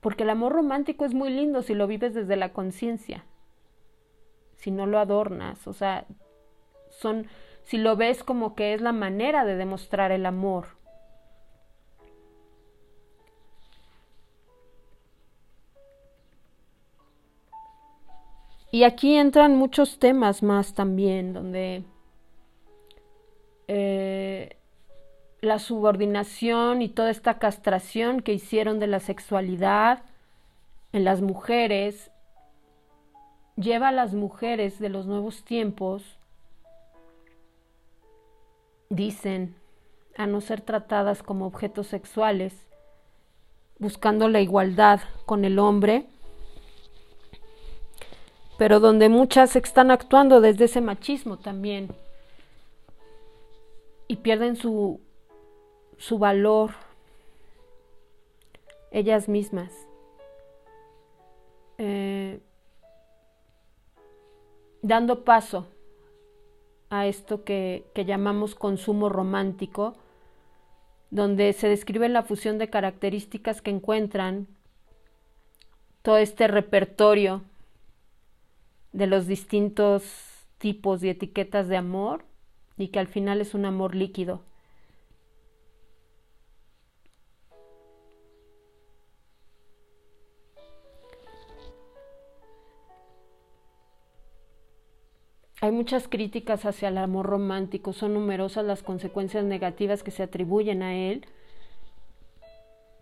Porque 0.00 0.22
el 0.22 0.30
amor 0.30 0.52
romántico 0.52 1.04
es 1.04 1.14
muy 1.14 1.30
lindo 1.30 1.62
si 1.62 1.74
lo 1.74 1.86
vives 1.86 2.14
desde 2.14 2.36
la 2.36 2.52
conciencia, 2.52 3.24
si 4.54 4.70
no 4.70 4.86
lo 4.86 4.98
adornas, 4.98 5.66
o 5.66 5.72
sea, 5.72 6.06
son 6.90 7.26
si 7.64 7.78
lo 7.78 7.96
ves 7.96 8.22
como 8.22 8.54
que 8.54 8.74
es 8.74 8.80
la 8.80 8.92
manera 8.92 9.44
de 9.44 9.56
demostrar 9.56 10.12
el 10.12 10.24
amor. 10.24 10.68
Y 18.70 18.84
aquí 18.84 19.16
entran 19.16 19.56
muchos 19.56 19.98
temas 19.98 20.42
más 20.42 20.74
también, 20.74 21.32
donde 21.32 21.82
eh, 23.68 24.56
la 25.40 25.58
subordinación 25.58 26.82
y 26.82 26.88
toda 26.88 27.10
esta 27.10 27.38
castración 27.38 28.20
que 28.20 28.32
hicieron 28.32 28.78
de 28.78 28.86
la 28.86 29.00
sexualidad 29.00 30.02
en 30.92 31.04
las 31.04 31.20
mujeres 31.20 32.10
lleva 33.56 33.88
a 33.88 33.92
las 33.92 34.14
mujeres 34.14 34.78
de 34.78 34.88
los 34.88 35.06
nuevos 35.06 35.44
tiempos 35.44 36.18
dicen, 38.88 39.56
a 40.16 40.26
no 40.26 40.40
ser 40.40 40.60
tratadas 40.60 41.22
como 41.22 41.46
objetos 41.46 41.88
sexuales, 41.88 42.54
buscando 43.78 44.28
la 44.28 44.40
igualdad 44.40 45.00
con 45.26 45.44
el 45.44 45.58
hombre, 45.58 46.06
pero 48.58 48.80
donde 48.80 49.08
muchas 49.08 49.56
están 49.56 49.90
actuando 49.90 50.40
desde 50.40 50.64
ese 50.64 50.80
machismo 50.80 51.36
también 51.36 51.94
y 54.08 54.16
pierden 54.16 54.56
su, 54.56 55.00
su 55.98 56.18
valor 56.18 56.70
ellas 58.90 59.28
mismas. 59.28 59.72
Eh, 61.78 62.40
dando 64.82 65.24
paso 65.24 65.66
a 66.90 67.06
esto 67.06 67.44
que, 67.44 67.84
llamamos 67.94 68.54
consumo 68.54 69.08
romántico, 69.08 69.94
donde 71.10 71.52
se 71.52 71.68
describe 71.68 72.08
la 72.08 72.22
fusión 72.22 72.58
de 72.58 72.70
características 72.70 73.62
que 73.62 73.70
encuentran 73.70 74.46
todo 76.02 76.18
este 76.18 76.46
repertorio 76.46 77.42
de 78.92 79.06
los 79.06 79.26
distintos 79.26 80.04
tipos 80.58 81.02
y 81.02 81.08
etiquetas 81.08 81.68
de 81.68 81.76
amor 81.76 82.24
y 82.76 82.88
que 82.88 82.98
al 82.98 83.08
final 83.08 83.40
es 83.40 83.54
un 83.54 83.64
amor 83.64 83.94
líquido. 83.94 84.42
Hay 95.62 95.72
muchas 95.72 96.06
críticas 96.06 96.66
hacia 96.66 96.88
el 96.88 96.98
amor 96.98 97.26
romántico, 97.26 97.92
son 97.92 98.14
numerosas 98.14 98.64
las 98.64 98.82
consecuencias 98.82 99.42
negativas 99.44 100.02
que 100.02 100.10
se 100.10 100.22
atribuyen 100.22 100.82
a 100.82 100.94
él, 100.94 101.26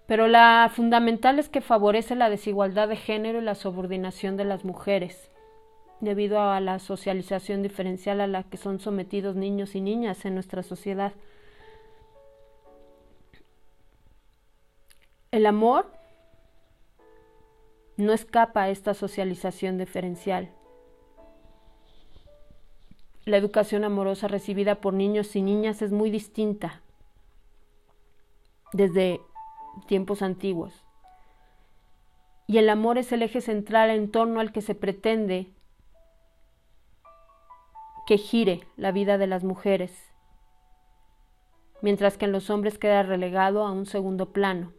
pero 0.06 0.28
la 0.28 0.70
fundamental 0.72 1.38
es 1.38 1.48
que 1.48 1.60
favorece 1.60 2.14
la 2.14 2.30
desigualdad 2.30 2.88
de 2.88 2.96
género 2.96 3.40
y 3.40 3.42
la 3.42 3.54
subordinación 3.54 4.36
de 4.36 4.44
las 4.44 4.64
mujeres, 4.64 5.30
debido 6.00 6.40
a 6.40 6.60
la 6.60 6.78
socialización 6.78 7.62
diferencial 7.62 8.20
a 8.20 8.26
la 8.26 8.42
que 8.42 8.56
son 8.56 8.80
sometidos 8.80 9.36
niños 9.36 9.74
y 9.74 9.80
niñas 9.80 10.24
en 10.24 10.34
nuestra 10.34 10.62
sociedad. 10.62 11.12
El 15.30 15.46
amor 15.46 15.90
no 17.96 18.12
escapa 18.12 18.62
a 18.62 18.70
esta 18.70 18.94
socialización 18.94 19.78
diferencial 19.78 20.50
la 23.24 23.38
educación 23.38 23.84
amorosa 23.84 24.28
recibida 24.28 24.76
por 24.76 24.92
niños 24.92 25.34
y 25.34 25.42
niñas 25.42 25.80
es 25.80 25.92
muy 25.92 26.10
distinta 26.10 26.82
desde 28.72 29.20
tiempos 29.86 30.20
antiguos. 30.20 30.84
Y 32.46 32.58
el 32.58 32.68
amor 32.68 32.98
es 32.98 33.12
el 33.12 33.22
eje 33.22 33.40
central 33.40 33.88
en 33.88 34.10
torno 34.10 34.40
al 34.40 34.52
que 34.52 34.60
se 34.60 34.74
pretende 34.74 35.53
que 38.06 38.18
gire 38.18 38.66
la 38.76 38.92
vida 38.92 39.18
de 39.18 39.26
las 39.26 39.44
mujeres, 39.44 39.92
mientras 41.80 42.16
que 42.16 42.26
en 42.26 42.32
los 42.32 42.50
hombres 42.50 42.78
queda 42.78 43.02
relegado 43.02 43.66
a 43.66 43.72
un 43.72 43.86
segundo 43.86 44.32
plano, 44.32 44.72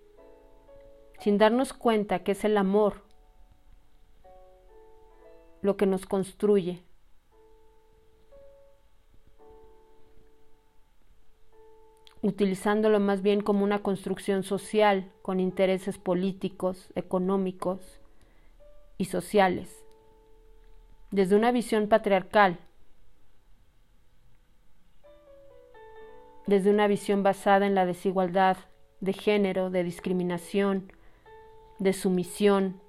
sin 1.20 1.38
darnos 1.38 1.74
cuenta 1.74 2.20
que 2.20 2.34
es 2.34 2.44
el 2.46 2.58
amor 2.58 3.04
lo 5.62 5.78
que 5.78 5.88
nos 5.88 6.06
construye, 6.06 6.84
utilizándolo 12.22 13.00
más 13.00 13.22
bien 13.22 13.42
como 13.42 13.64
una 13.64 13.84
construcción 13.84 14.44
social 14.44 15.12
con 15.22 15.40
intereses 15.40 15.98
políticos, 15.98 16.92
económicos 16.96 18.00
y 18.98 19.06
sociales, 19.06 19.84
desde 21.12 21.36
una 21.36 21.52
visión 21.52 21.88
patriarcal, 21.88 22.60
desde 26.48 26.70
una 26.70 26.88
visión 26.88 27.24
basada 27.24 27.66
en 27.66 27.76
la 27.76 27.86
desigualdad 27.86 28.58
de 29.00 29.14
género, 29.14 29.70
de 29.70 29.84
discriminación, 29.84 30.92
de 31.80 31.94
sumisión, 31.94 32.82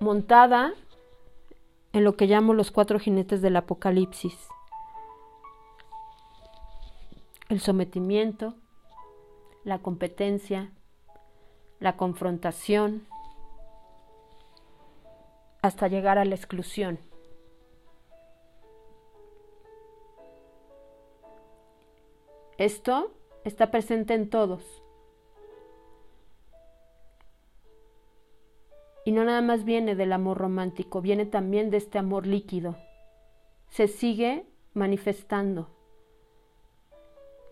montada 0.00 0.74
en 1.92 2.04
lo 2.04 2.16
que 2.16 2.26
llamo 2.26 2.54
los 2.54 2.70
cuatro 2.70 2.98
jinetes 2.98 3.40
del 3.40 3.56
apocalipsis 3.56 4.48
el 7.48 7.60
sometimiento, 7.60 8.54
la 9.64 9.78
competencia, 9.78 10.72
la 11.78 11.96
confrontación, 11.96 13.06
hasta 15.62 15.88
llegar 15.88 16.18
a 16.18 16.24
la 16.24 16.34
exclusión. 16.34 16.98
Esto 22.58 23.12
está 23.44 23.70
presente 23.70 24.14
en 24.14 24.30
todos. 24.30 24.82
Y 29.04 29.12
no 29.12 29.24
nada 29.24 29.42
más 29.42 29.64
viene 29.64 29.94
del 29.94 30.12
amor 30.12 30.38
romántico, 30.38 31.02
viene 31.02 31.26
también 31.26 31.70
de 31.70 31.76
este 31.76 31.98
amor 31.98 32.26
líquido. 32.26 32.76
Se 33.68 33.86
sigue 33.86 34.46
manifestando 34.72 35.74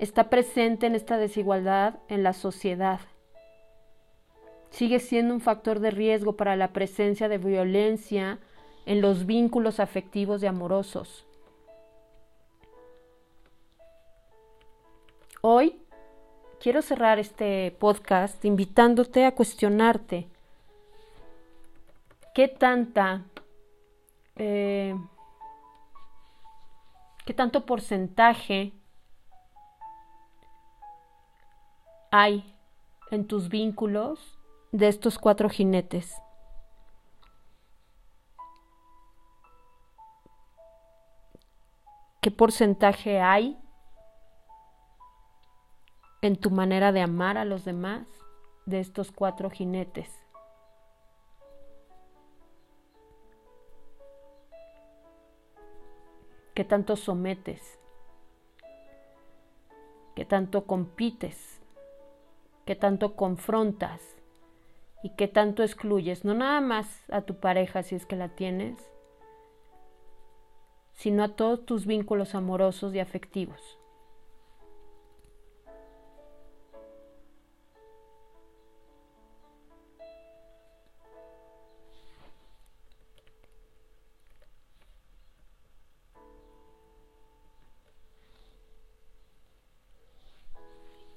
está 0.03 0.31
presente 0.31 0.87
en 0.87 0.97
esta 0.97 1.17
desigualdad 1.17 2.01
en 2.09 2.25
la 2.25 2.33
sociedad. 2.33 2.99
Sigue 4.71 4.99
siendo 4.99 5.33
un 5.33 5.41
factor 5.41 5.79
de 5.79 5.93
riesgo 5.93 6.37
para 6.37 6.57
la 6.57 6.73
presencia 6.73 7.29
de 7.29 7.39
violencia 7.39 8.41
en 8.85 9.01
los 9.01 9.27
vínculos 9.27 9.79
afectivos 9.79 10.43
y 10.43 10.47
amorosos. 10.47 11.25
Hoy 15.45 15.83
quiero 16.61 16.83
cerrar 16.83 17.19
este 17.19 17.73
podcast 17.81 18.45
invitándote 18.45 19.27
a 19.27 19.35
cuestionarte 19.35 20.29
qué 22.33 22.47
tanta, 22.47 23.25
eh, 24.37 24.95
qué 27.27 27.35
tanto 27.35 27.67
porcentaje 27.67 28.73
hay 32.13 32.57
en 33.11 33.27
tus 33.27 33.49
vínculos 33.49 34.39
de 34.71 34.87
estos 34.87 35.19
cuatro 35.19 35.49
jinetes. 35.49 36.15
¿Qué 42.21 42.31
porcentaje 42.31 43.21
hay 43.21 43.59
en 46.23 46.37
tu 46.37 46.51
manera 46.51 46.93
de 46.93 47.03
amar 47.03 47.37
a 47.37 47.45
los 47.45 47.65
demás 47.65 48.09
de 48.65 48.81
estos 48.81 49.13
cuatro 49.13 49.51
jinetes? 49.51 50.11
¿Qué 56.55 56.65
tanto 56.65 56.97
sometes? 56.97 57.79
¿Qué 60.15 60.25
tanto 60.25 60.67
compites? 60.67 61.63
que 62.65 62.77
tanto 62.77 63.17
confrontas 63.17 64.01
y 65.03 65.11
que 65.11 65.27
tanto 65.27 65.63
excluyes, 65.63 66.25
no 66.25 66.35
nada 66.35 66.61
más 66.61 67.05
a 67.11 67.23
tu 67.23 67.41
pareja 67.41 67.83
si 67.83 67.97
es 67.97 68.07
que 68.07 68.17
la 68.17 68.29
tienes, 68.29 68.79
sino 70.93 71.25
a 71.25 71.35
todos 71.35 71.67
tus 71.67 71.87
vínculos 71.87 72.35
amorosos 72.35 72.95
y 72.95 73.01
afectivos. 73.01 73.82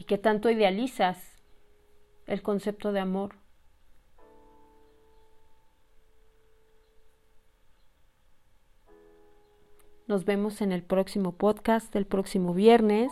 Que 0.06 0.18
tanto 0.18 0.50
idealizas 0.50 1.18
el 2.28 2.42
concepto 2.42 2.92
de 2.92 3.00
amor. 3.00 3.36
Nos 10.08 10.26
vemos 10.26 10.62
en 10.62 10.72
el 10.72 10.84
próximo 10.84 11.32
podcast, 11.32 11.96
el 11.96 12.06
próximo 12.06 12.54
viernes. 12.54 13.12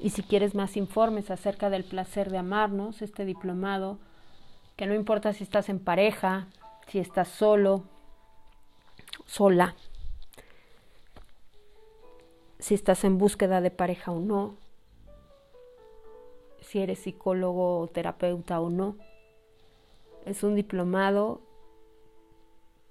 Y 0.00 0.10
si 0.10 0.22
quieres 0.22 0.54
más 0.54 0.76
informes 0.76 1.30
acerca 1.30 1.68
del 1.68 1.84
placer 1.84 2.30
de 2.30 2.38
amarnos, 2.38 3.02
este 3.02 3.26
diplomado, 3.26 3.98
que 4.76 4.86
no 4.86 4.94
importa 4.94 5.32
si 5.34 5.44
estás 5.44 5.68
en 5.68 5.78
pareja, 5.78 6.48
si 6.86 6.98
estás 6.98 7.28
solo, 7.28 7.84
sola, 9.26 9.74
si 12.58 12.74
estás 12.74 13.04
en 13.04 13.18
búsqueda 13.18 13.60
de 13.60 13.70
pareja 13.70 14.12
o 14.12 14.20
no, 14.20 14.56
si 16.72 16.80
eres 16.80 17.00
psicólogo 17.00 17.80
o 17.80 17.86
terapeuta 17.86 18.58
o 18.58 18.70
no. 18.70 18.96
Es 20.24 20.42
un 20.42 20.54
diplomado 20.54 21.42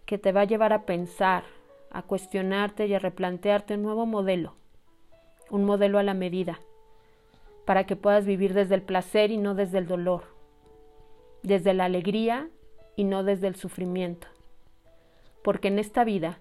que 0.06 0.20
te 0.20 0.32
va 0.32 0.42
a 0.42 0.46
llevar 0.46 0.72
a 0.72 0.86
pensar, 0.86 1.46
a 1.90 2.04
cuestionarte 2.04 2.86
y 2.86 2.94
a 2.94 3.00
replantearte 3.00 3.74
un 3.74 3.82
nuevo 3.82 4.06
modelo, 4.06 4.54
un 5.50 5.66
modelo 5.66 5.98
a 5.98 6.04
la 6.04 6.14
medida, 6.14 6.60
para 7.66 7.88
que 7.88 7.96
puedas 7.96 8.28
vivir 8.28 8.54
desde 8.54 8.76
el 8.76 8.84
placer 8.84 9.32
y 9.32 9.38
no 9.38 9.56
desde 9.56 9.80
el 9.80 9.88
dolor, 9.88 10.26
desde 11.42 11.74
la 11.74 11.86
alegría 11.86 12.50
y 12.96 13.04
no 13.04 13.24
desde 13.24 13.48
el 13.48 13.56
sufrimiento. 13.56 14.28
Porque 15.44 15.70
en 15.70 15.80
esta 15.80 16.04
vida 16.04 16.38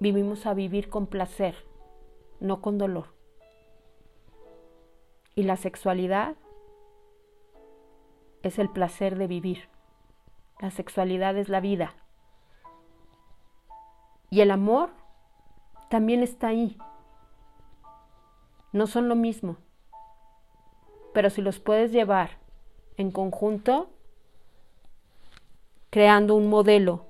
vivimos 0.00 0.44
a 0.44 0.52
vivir 0.52 0.90
con 0.90 1.06
placer, 1.06 1.54
no 2.40 2.60
con 2.60 2.76
dolor. 2.76 3.19
Y 5.40 5.42
la 5.42 5.56
sexualidad 5.56 6.36
es 8.42 8.58
el 8.58 8.68
placer 8.68 9.16
de 9.16 9.26
vivir, 9.26 9.70
La 10.58 10.70
sexualidad 10.70 11.34
es 11.38 11.48
la 11.48 11.60
vida. 11.60 11.94
Y 14.28 14.42
el 14.42 14.50
amor 14.50 14.90
también 15.88 16.22
está 16.22 16.48
ahí. 16.48 16.76
No 18.72 18.86
son 18.86 19.08
lo 19.08 19.14
mismo. 19.14 19.56
Pero 21.14 21.30
si 21.30 21.40
los 21.40 21.58
puedes 21.58 21.90
llevar 21.90 22.32
en 22.98 23.10
conjunto, 23.10 23.88
creando 25.88 26.34
un 26.34 26.50
modelo 26.50 27.06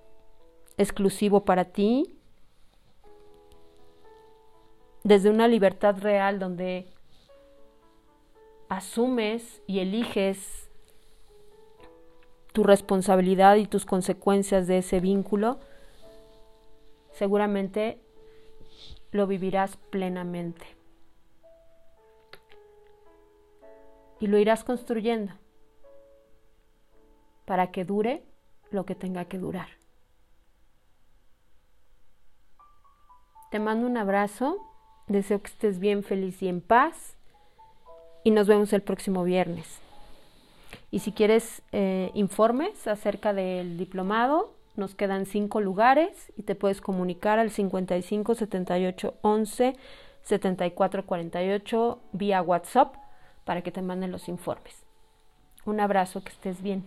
exclusivo 0.78 1.44
para 1.44 1.64
ti, 1.64 2.16
desde 5.02 5.30
una 5.30 5.48
libertad 5.48 5.96
real 5.98 6.38
donde 6.38 6.94
asumes 8.70 9.62
y 9.66 9.80
eliges 9.80 10.70
tu 12.52 12.62
responsabilidad 12.62 13.56
y 13.56 13.66
tus 13.66 13.84
consecuencias 13.84 14.66
de 14.68 14.78
ese 14.78 15.00
vínculo, 15.00 15.58
seguramente 17.12 18.00
lo 19.10 19.26
vivirás 19.26 19.76
plenamente. 19.76 20.64
Y 24.20 24.28
lo 24.28 24.38
irás 24.38 24.62
construyendo 24.62 25.32
para 27.44 27.72
que 27.72 27.84
dure 27.84 28.22
lo 28.70 28.86
que 28.86 28.94
tenga 28.94 29.24
que 29.24 29.38
durar. 29.38 29.68
Te 33.50 33.58
mando 33.58 33.88
un 33.88 33.96
abrazo, 33.96 34.58
deseo 35.08 35.42
que 35.42 35.50
estés 35.50 35.80
bien, 35.80 36.04
feliz 36.04 36.40
y 36.40 36.48
en 36.48 36.60
paz 36.60 37.16
y 38.24 38.30
nos 38.30 38.46
vemos 38.46 38.72
el 38.72 38.82
próximo 38.82 39.24
viernes. 39.24 39.80
Y 40.90 41.00
si 41.00 41.12
quieres 41.12 41.62
eh, 41.72 42.10
informes 42.14 42.86
acerca 42.86 43.32
del 43.32 43.78
diplomado, 43.78 44.54
nos 44.76 44.94
quedan 44.94 45.26
cinco 45.26 45.60
lugares 45.60 46.32
y 46.36 46.42
te 46.42 46.54
puedes 46.54 46.80
comunicar 46.80 47.38
al 47.38 47.50
55 47.50 48.34
78 48.34 49.14
11 49.22 49.76
74 50.22 51.06
48 51.06 51.98
vía 52.12 52.42
WhatsApp 52.42 52.94
para 53.44 53.62
que 53.62 53.72
te 53.72 53.82
manden 53.82 54.12
los 54.12 54.28
informes. 54.28 54.84
Un 55.64 55.80
abrazo, 55.80 56.22
que 56.22 56.30
estés 56.30 56.62
bien. 56.62 56.84